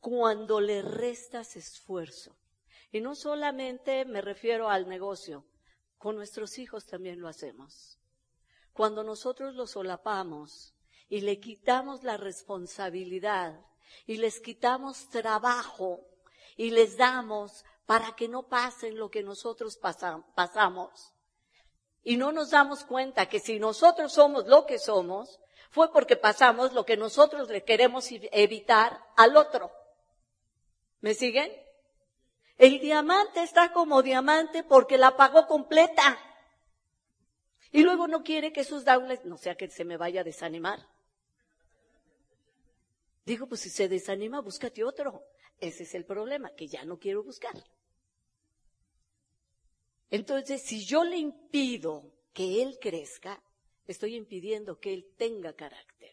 Cuando 0.00 0.60
le 0.60 0.80
restas 0.80 1.56
esfuerzo. 1.56 2.34
Y 2.90 3.00
no 3.02 3.14
solamente 3.14 4.06
me 4.06 4.22
refiero 4.22 4.70
al 4.70 4.88
negocio, 4.88 5.44
con 5.98 6.16
nuestros 6.16 6.58
hijos 6.58 6.86
también 6.86 7.20
lo 7.20 7.28
hacemos. 7.28 7.98
Cuando 8.72 9.04
nosotros 9.04 9.54
los 9.54 9.72
solapamos 9.72 10.74
y 11.10 11.20
le 11.20 11.38
quitamos 11.38 12.02
la 12.02 12.16
responsabilidad 12.16 13.60
y 14.06 14.16
les 14.16 14.40
quitamos 14.40 15.10
trabajo 15.10 16.00
y 16.56 16.70
les 16.70 16.96
damos 16.96 17.64
para 17.84 18.16
que 18.16 18.26
no 18.26 18.48
pasen 18.48 18.96
lo 18.96 19.10
que 19.10 19.22
nosotros 19.22 19.76
pasamos. 19.76 21.12
Y 22.02 22.16
no 22.16 22.32
nos 22.32 22.50
damos 22.50 22.84
cuenta 22.84 23.28
que 23.28 23.38
si 23.38 23.58
nosotros 23.58 24.14
somos 24.14 24.46
lo 24.46 24.64
que 24.64 24.78
somos, 24.78 25.41
fue 25.72 25.90
porque 25.90 26.16
pasamos 26.16 26.74
lo 26.74 26.84
que 26.84 26.98
nosotros 26.98 27.48
le 27.48 27.64
queremos 27.64 28.06
evitar 28.30 29.00
al 29.16 29.38
otro. 29.38 29.72
¿Me 31.00 31.14
siguen? 31.14 31.50
El 32.58 32.78
diamante 32.78 33.42
está 33.42 33.72
como 33.72 34.02
diamante 34.02 34.64
porque 34.64 34.98
la 34.98 35.16
pagó 35.16 35.46
completa. 35.46 36.18
Y 37.70 37.84
luego 37.84 38.06
no 38.06 38.22
quiere 38.22 38.52
que 38.52 38.64
sus 38.64 38.84
daules, 38.84 39.24
no 39.24 39.38
sea 39.38 39.54
que 39.54 39.70
se 39.70 39.86
me 39.86 39.96
vaya 39.96 40.20
a 40.20 40.24
desanimar. 40.24 40.86
Digo, 43.24 43.46
pues 43.46 43.62
si 43.62 43.70
se 43.70 43.88
desanima, 43.88 44.42
búscate 44.42 44.84
otro. 44.84 45.24
Ese 45.58 45.84
es 45.84 45.94
el 45.94 46.04
problema, 46.04 46.50
que 46.54 46.68
ya 46.68 46.84
no 46.84 46.98
quiero 46.98 47.24
buscar. 47.24 47.54
Entonces, 50.10 50.60
si 50.60 50.84
yo 50.84 51.02
le 51.02 51.16
impido 51.16 52.12
que 52.34 52.60
él 52.60 52.76
crezca, 52.78 53.42
estoy 53.92 54.16
impidiendo 54.16 54.78
que 54.78 54.92
él 54.92 55.06
tenga 55.16 55.54
carácter. 55.54 56.12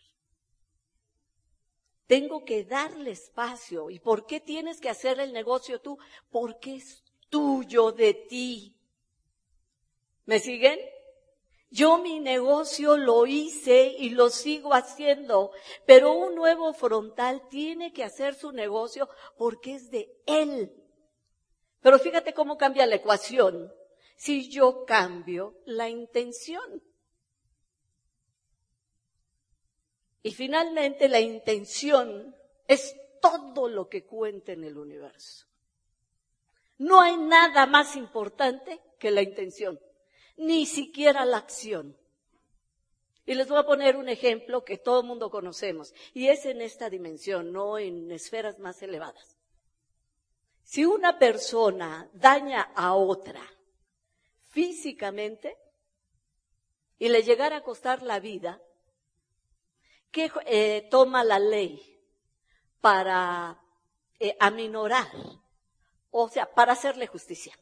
Tengo 2.07 2.43
que 2.43 2.63
darle 2.63 3.11
espacio. 3.11 3.89
¿Y 3.89 3.99
por 3.99 4.25
qué 4.25 4.39
tienes 4.39 4.79
que 4.79 4.89
hacer 4.89 5.19
el 5.19 5.31
negocio 5.33 5.79
tú? 5.79 5.97
Porque 6.31 6.75
es 6.75 7.03
tuyo 7.29 7.91
de 7.91 8.13
ti. 8.13 8.75
¿Me 10.25 10.39
siguen? 10.39 10.79
Yo 11.71 11.99
mi 11.99 12.19
negocio 12.19 12.97
lo 12.97 13.27
hice 13.27 13.95
y 13.97 14.09
lo 14.09 14.29
sigo 14.29 14.73
haciendo, 14.73 15.51
pero 15.85 16.13
un 16.13 16.33
nuevo 16.33 16.73
frontal 16.73 17.47
tiene 17.47 17.93
que 17.93 18.03
hacer 18.03 18.33
su 18.33 18.51
negocio 18.51 19.07
porque 19.37 19.75
es 19.75 19.91
de 19.91 20.11
él. 20.25 20.73
Pero 21.81 21.99
fíjate 21.99 22.33
cómo 22.33 22.57
cambia 22.57 22.87
la 22.87 22.95
ecuación 22.95 23.71
si 24.17 24.49
yo 24.49 24.83
cambio 24.85 25.55
la 25.65 25.89
intención. 25.89 26.83
Y 30.21 30.31
finalmente 30.31 31.07
la 31.07 31.19
intención 31.19 32.35
es 32.67 32.95
todo 33.21 33.67
lo 33.67 33.87
que 33.89 34.05
cuenta 34.05 34.51
en 34.51 34.63
el 34.63 34.77
universo. 34.77 35.45
No 36.77 37.01
hay 37.01 37.17
nada 37.17 37.65
más 37.65 37.95
importante 37.95 38.79
que 38.99 39.11
la 39.11 39.21
intención, 39.21 39.79
ni 40.37 40.65
siquiera 40.65 41.25
la 41.25 41.37
acción. 41.37 41.97
Y 43.25 43.35
les 43.35 43.47
voy 43.47 43.59
a 43.59 43.65
poner 43.65 43.95
un 43.95 44.09
ejemplo 44.09 44.63
que 44.63 44.77
todo 44.77 45.01
el 45.01 45.07
mundo 45.07 45.29
conocemos, 45.29 45.93
y 46.13 46.27
es 46.27 46.45
en 46.45 46.61
esta 46.61 46.89
dimensión, 46.89 47.51
no 47.51 47.77
en 47.77 48.11
esferas 48.11 48.59
más 48.59 48.81
elevadas. 48.81 49.37
Si 50.63 50.85
una 50.85 51.19
persona 51.19 52.09
daña 52.13 52.71
a 52.75 52.93
otra 52.93 53.41
físicamente 54.47 55.57
y 56.97 57.09
le 57.09 57.23
llegara 57.23 57.57
a 57.57 57.63
costar 57.63 58.03
la 58.03 58.19
vida, 58.19 58.61
¿Qué 60.11 60.31
eh, 60.45 60.87
toma 60.89 61.23
la 61.23 61.39
ley 61.39 61.89
para 62.81 63.61
eh, 64.19 64.35
aminorar, 64.39 65.07
o 66.11 66.29
sea, 66.29 66.51
para 66.53 66.73
hacerle 66.73 67.07
justicia. 67.07 67.57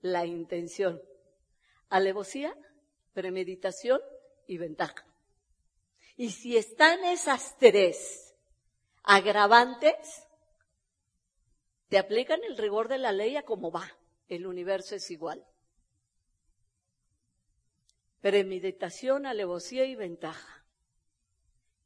La 0.00 0.24
intención, 0.24 1.02
alevosía, 1.88 2.56
premeditación 3.12 4.00
y 4.46 4.58
ventaja. 4.58 5.04
Y 6.16 6.30
si 6.30 6.56
están 6.56 7.04
esas 7.04 7.56
tres 7.58 8.34
agravantes, 9.02 10.26
te 11.88 11.98
aplican 11.98 12.42
el 12.44 12.56
rigor 12.56 12.88
de 12.88 12.98
la 12.98 13.12
ley 13.12 13.36
a 13.36 13.44
cómo 13.44 13.70
va. 13.70 13.90
El 14.28 14.46
universo 14.46 14.94
es 14.94 15.10
igual 15.10 15.44
premeditación, 18.20 19.26
alevosía 19.26 19.84
y 19.84 19.94
ventaja. 19.94 20.64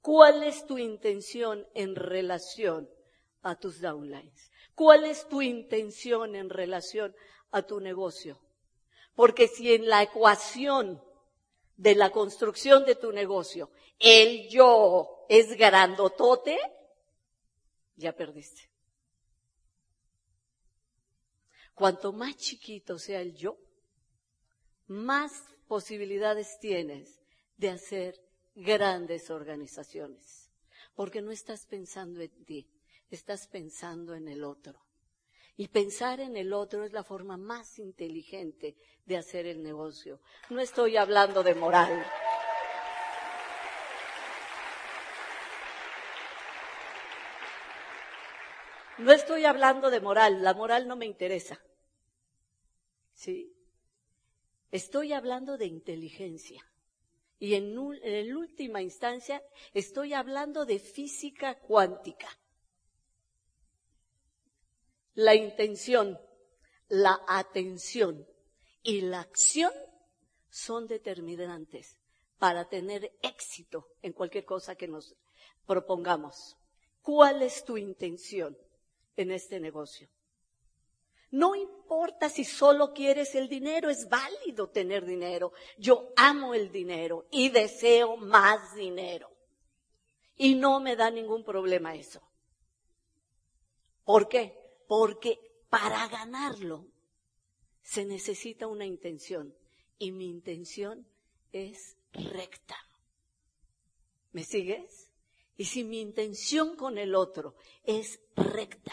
¿Cuál 0.01 0.43
es 0.43 0.67
tu 0.67 0.79
intención 0.79 1.67
en 1.75 1.95
relación 1.95 2.89
a 3.43 3.57
tus 3.57 3.81
downlines? 3.81 4.51
¿Cuál 4.75 5.05
es 5.05 5.29
tu 5.29 5.43
intención 5.43 6.35
en 6.37 6.49
relación 6.49 7.15
a 7.51 7.63
tu 7.63 7.81
negocio? 7.81 8.41
Porque 9.15 9.49
si 9.49 9.75
en 9.75 9.89
la 9.89 10.03
ecuación 10.03 11.03
de 11.77 11.95
la 11.95 12.11
construcción 12.11 12.85
de 12.85 12.95
tu 12.95 13.13
negocio 13.13 13.71
el 13.99 14.49
yo 14.49 15.27
es 15.29 15.57
grandotote, 15.57 16.59
ya 17.97 18.15
perdiste. 18.15 18.71
Cuanto 21.75 22.13
más 22.13 22.37
chiquito 22.37 22.99
sea 22.99 23.21
el 23.21 23.35
yo, 23.35 23.59
más 24.87 25.45
posibilidades 25.71 26.59
tienes 26.59 27.23
de 27.57 27.71
hacer 27.71 28.21
grandes 28.57 29.31
organizaciones. 29.31 30.51
Porque 30.97 31.23
no 31.23 31.31
estás 31.31 31.65
pensando 31.65 32.21
en 32.21 32.45
ti, 32.45 32.69
estás 33.09 33.47
pensando 33.47 34.17
en 34.17 34.27
el 34.27 34.43
otro. 34.43 34.85
Y 35.57 35.69
pensar 35.69 36.19
en 36.19 36.37
el 36.37 36.53
otro 36.53 36.83
es 36.83 36.93
la 36.93 37.05
forma 37.05 37.37
más 37.37 37.79
inteligente 37.79 38.77
de 39.07 39.17
hacer 39.17 39.47
el 39.47 39.63
negocio. 39.63 40.21
No 40.49 40.59
estoy 40.59 40.97
hablando 40.97 41.45
de 41.45 41.55
moral. 41.55 42.05
No 48.99 49.13
estoy 49.13 49.45
hablando 49.45 49.89
de 49.91 50.01
moral, 50.01 50.43
la 50.43 50.53
moral 50.53 50.89
no 50.89 50.97
me 50.97 51.07
interesa. 51.07 51.61
¿Sí? 53.15 53.55
Estoy 54.71 55.13
hablando 55.13 55.59
de 55.59 55.67
inteligencia. 55.67 56.65
Y 57.39 57.55
en, 57.55 57.79
última 58.37 58.83
instancia 58.83 59.43
estoy 59.73 60.13
hablando 60.13 60.67
de 60.67 60.79
física 60.79 61.59
cuántica. 61.59 62.29
La 65.15 65.35
intención, 65.35 66.21
la 66.89 67.19
atención 67.27 68.27
y 68.83 69.01
la 69.01 69.21
acción 69.21 69.73
son 70.51 70.87
determinantes 70.87 71.99
para 72.39 72.69
tener 72.69 73.11
éxito 73.23 73.89
en 74.03 74.13
cualquier 74.13 74.45
cosa 74.45 74.75
que 74.75 74.87
nos 74.87 75.17
propongamos. 75.67 76.57
¿Cuál 77.01 77.43
es 77.43 77.65
tu 77.65 77.79
intención 77.79 78.57
en 79.17 79.31
este 79.31 79.61
negocio? 79.61 80.09
No 81.31 81.55
importa 81.55 82.29
si 82.29 82.45
solo 82.45 82.93
quieres 82.93 83.35
el 83.35 83.49
dinero, 83.49 83.89
es 83.89 84.09
válido 84.09 84.69
tener 84.69 85.05
dinero. 85.05 85.53
Yo 85.79 86.13
amo 86.17 86.55
el 86.55 86.73
dinero 86.73 87.27
y 87.31 87.51
deseo 87.51 88.17
más 88.17 88.75
dinero. 88.75 89.31
Y 90.37 90.57
no 90.57 90.81
me 90.81 90.97
da 90.97 91.11
ningún 91.11 91.45
problema 91.45 91.95
eso. 91.95 92.21
¿Por 94.05 94.29
qué? 94.29 94.57
Porque 94.89 95.39
para 95.69 96.09
ganarlo 96.09 96.87
se 97.83 98.05
necesita 98.05 98.67
una 98.67 98.85
intención 98.85 99.55
y 99.99 100.11
mi 100.11 100.29
intención 100.29 101.07
es 101.53 101.97
recta. 102.13 102.77
¿Me 104.33 104.43
sigues? 104.43 105.13
Y 105.57 105.67
si 105.67 105.85
mi 105.85 106.01
intención 106.01 106.75
con 106.75 106.99
el 106.99 107.15
otro 107.15 107.55
es 107.85 108.21
recta, 108.35 108.93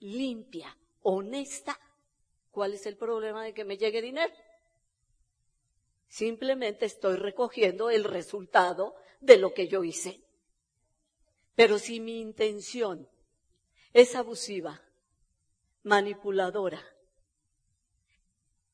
limpia, 0.00 0.76
honesta, 1.08 1.78
¿cuál 2.50 2.74
es 2.74 2.84
el 2.84 2.96
problema 2.96 3.44
de 3.44 3.54
que 3.54 3.64
me 3.64 3.78
llegue 3.78 4.02
dinero? 4.02 4.34
Simplemente 6.08 6.84
estoy 6.84 7.14
recogiendo 7.14 7.90
el 7.90 8.02
resultado 8.02 8.96
de 9.20 9.36
lo 9.36 9.54
que 9.54 9.68
yo 9.68 9.84
hice. 9.84 10.20
Pero 11.54 11.78
si 11.78 12.00
mi 12.00 12.20
intención 12.20 13.08
es 13.92 14.16
abusiva, 14.16 14.82
manipuladora 15.84 16.84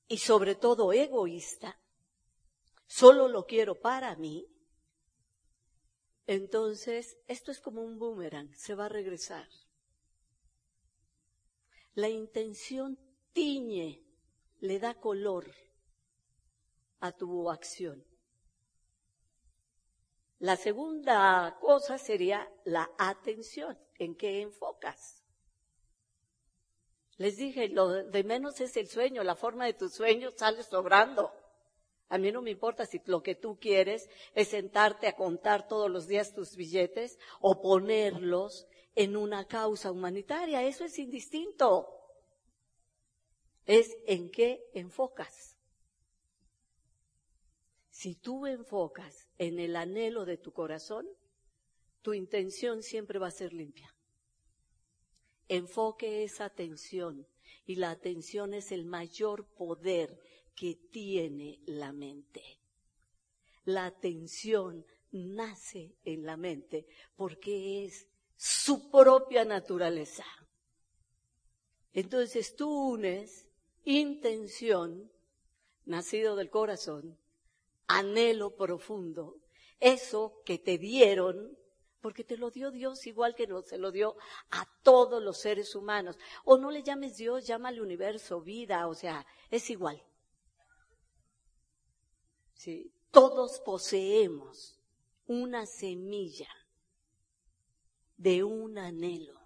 y 0.09 0.16
sobre 0.16 0.55
todo 0.55 0.95
egoísta, 0.95 1.78
solo 2.87 3.28
lo 3.28 3.45
quiero 3.45 3.78
para 3.78 4.16
mí, 4.16 4.49
entonces 6.26 7.18
esto 7.26 7.51
es 7.51 7.61
como 7.61 7.83
un 7.83 7.99
boomerang, 7.99 8.55
se 8.55 8.74
va 8.74 8.87
a 8.87 8.89
regresar. 8.89 9.47
La 11.95 12.09
intención 12.09 12.99
tiñe, 13.34 14.03
le 14.61 14.78
da 14.78 14.95
color 14.95 15.47
a 17.01 17.12
tu 17.12 17.51
acción. 17.51 18.03
La 20.38 20.57
segunda 20.57 21.59
cosa 21.61 21.99
sería 21.99 22.51
la 22.64 22.90
atención, 22.99 23.78
en 23.99 24.14
qué 24.16 24.40
enfocas. 24.40 25.22
Les 27.18 27.36
dije, 27.36 27.68
lo 27.68 27.88
de 27.88 28.24
menos 28.24 28.61
es 28.61 28.76
el 28.78 28.88
sueño, 28.88 29.22
la 29.22 29.36
forma 29.36 29.66
de 29.66 29.74
tu 29.74 29.88
sueño 29.90 30.30
sale 30.30 30.62
sobrando. 30.62 31.30
A 32.09 32.18
mí 32.18 32.32
no 32.32 32.43
me 32.43 32.51
importa 32.51 32.86
si 32.86 33.01
lo 33.05 33.22
que 33.22 33.34
tú 33.34 33.59
quieres 33.61 34.09
es 34.34 34.49
sentarte 34.49 35.09
a 35.09 35.14
contar 35.14 35.68
todos 35.68 35.90
los 35.90 36.07
días 36.07 36.34
tus 36.34 36.57
billetes 36.57 37.18
o 37.40 37.61
ponerlos 37.61 38.66
en 38.95 39.16
una 39.16 39.47
causa 39.47 39.90
humanitaria. 39.90 40.62
Eso 40.62 40.84
es 40.84 40.99
indistinto. 40.99 41.88
Es 43.66 43.97
en 44.07 44.30
qué 44.30 44.64
enfocas. 44.74 45.57
Si 47.90 48.16
tú 48.16 48.47
enfocas 48.47 49.28
en 49.38 49.61
el 49.61 49.76
anhelo 49.76 50.24
de 50.24 50.36
tu 50.36 50.53
corazón, 50.53 51.07
tu 52.03 52.14
intención 52.14 52.82
siempre 52.82 53.18
va 53.18 53.28
a 53.28 53.30
ser 53.30 53.53
limpia. 53.53 53.95
Enfoque 55.49 56.24
esa 56.24 56.47
atención 56.47 57.26
y 57.64 57.76
la 57.76 57.90
atención 57.90 58.55
es 58.55 58.72
el 58.72 58.84
mayor 58.84 59.47
poder 59.47 60.18
que 60.57 60.74
tiene 60.74 61.61
la 61.66 61.93
mente. 61.93 62.43
La 63.64 63.86
atención 63.86 64.84
nace 65.12 65.95
en 66.05 66.24
la 66.24 66.36
mente 66.36 66.86
porque 67.16 67.84
es 67.84 68.09
su 68.43 68.90
propia 68.90 69.45
naturaleza. 69.45 70.24
Entonces 71.93 72.57
tú 72.57 72.68
unes 72.90 73.47
intención, 73.84 75.12
nacido 75.84 76.34
del 76.34 76.51
corazón, 76.51 77.16
anhelo 77.86 78.57
profundo, 78.57 79.36
eso 79.78 80.43
que 80.45 80.59
te 80.59 80.76
dieron, 80.76 81.57
porque 82.01 82.24
te 82.24 82.36
lo 82.36 82.51
dio 82.51 82.72
Dios 82.72 83.07
igual 83.07 83.36
que 83.36 83.47
se 83.64 83.78
lo 83.78 83.93
dio 83.93 84.16
a 84.51 84.66
todos 84.82 85.22
los 85.22 85.38
seres 85.38 85.76
humanos. 85.76 86.18
O 86.43 86.59
no 86.59 86.72
le 86.72 86.82
llames 86.82 87.16
Dios, 87.18 87.47
llámale 87.47 87.80
universo, 87.80 88.40
vida, 88.40 88.88
o 88.88 88.95
sea, 88.95 89.24
es 89.53 89.70
igual. 89.70 90.03
¿Sí? 92.55 92.93
Todos 93.12 93.61
poseemos 93.61 94.80
una 95.28 95.64
semilla 95.64 96.49
de 98.23 98.45
un 98.45 98.79
anhelo. 98.79 99.41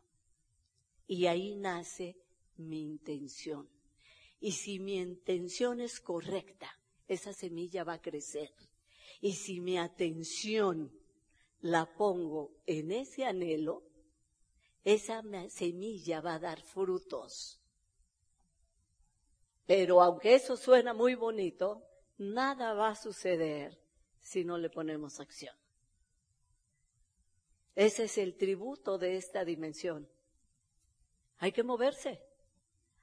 Y 1.06 1.26
ahí 1.26 1.56
nace 1.56 2.16
mi 2.56 2.82
intención. 2.82 3.68
Y 4.38 4.52
si 4.52 4.78
mi 4.78 4.98
intención 4.98 5.80
es 5.80 5.98
correcta, 5.98 6.68
esa 7.08 7.32
semilla 7.32 7.84
va 7.84 7.94
a 7.94 8.02
crecer. 8.02 8.52
Y 9.22 9.32
si 9.32 9.60
mi 9.60 9.78
atención 9.78 10.92
la 11.60 11.86
pongo 11.96 12.52
en 12.66 12.92
ese 12.92 13.24
anhelo, 13.24 13.82
esa 14.84 15.22
semilla 15.48 16.20
va 16.20 16.34
a 16.34 16.38
dar 16.38 16.60
frutos. 16.60 17.58
Pero 19.64 20.02
aunque 20.02 20.34
eso 20.34 20.56
suena 20.56 20.92
muy 20.92 21.14
bonito, 21.14 21.82
nada 22.18 22.74
va 22.74 22.90
a 22.90 22.94
suceder 22.94 23.80
si 24.20 24.44
no 24.44 24.58
le 24.58 24.68
ponemos 24.68 25.18
acción. 25.18 25.56
Ese 27.76 28.04
es 28.04 28.18
el 28.18 28.36
tributo 28.36 28.98
de 28.98 29.16
esta 29.16 29.44
dimensión. 29.44 30.08
Hay 31.38 31.52
que 31.52 31.62
moverse. 31.62 32.22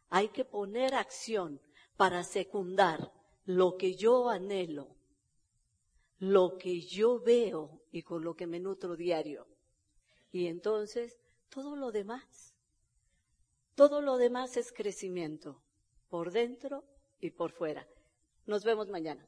Hay 0.09 0.29
que 0.29 0.45
poner 0.45 0.95
acción 0.95 1.61
para 1.95 2.23
secundar 2.23 3.11
lo 3.45 3.77
que 3.77 3.95
yo 3.95 4.29
anhelo, 4.29 4.95
lo 6.19 6.57
que 6.57 6.81
yo 6.81 7.19
veo 7.19 7.81
y 7.91 8.01
con 8.01 8.23
lo 8.23 8.35
que 8.35 8.47
me 8.47 8.59
nutro 8.59 8.95
diario. 8.95 9.47
Y 10.31 10.47
entonces, 10.47 11.19
todo 11.49 11.75
lo 11.75 11.91
demás, 11.91 12.55
todo 13.75 14.01
lo 14.01 14.17
demás 14.17 14.57
es 14.57 14.71
crecimiento, 14.71 15.61
por 16.09 16.31
dentro 16.31 16.83
y 17.19 17.31
por 17.31 17.51
fuera. 17.51 17.87
Nos 18.45 18.63
vemos 18.63 18.89
mañana. 18.89 19.27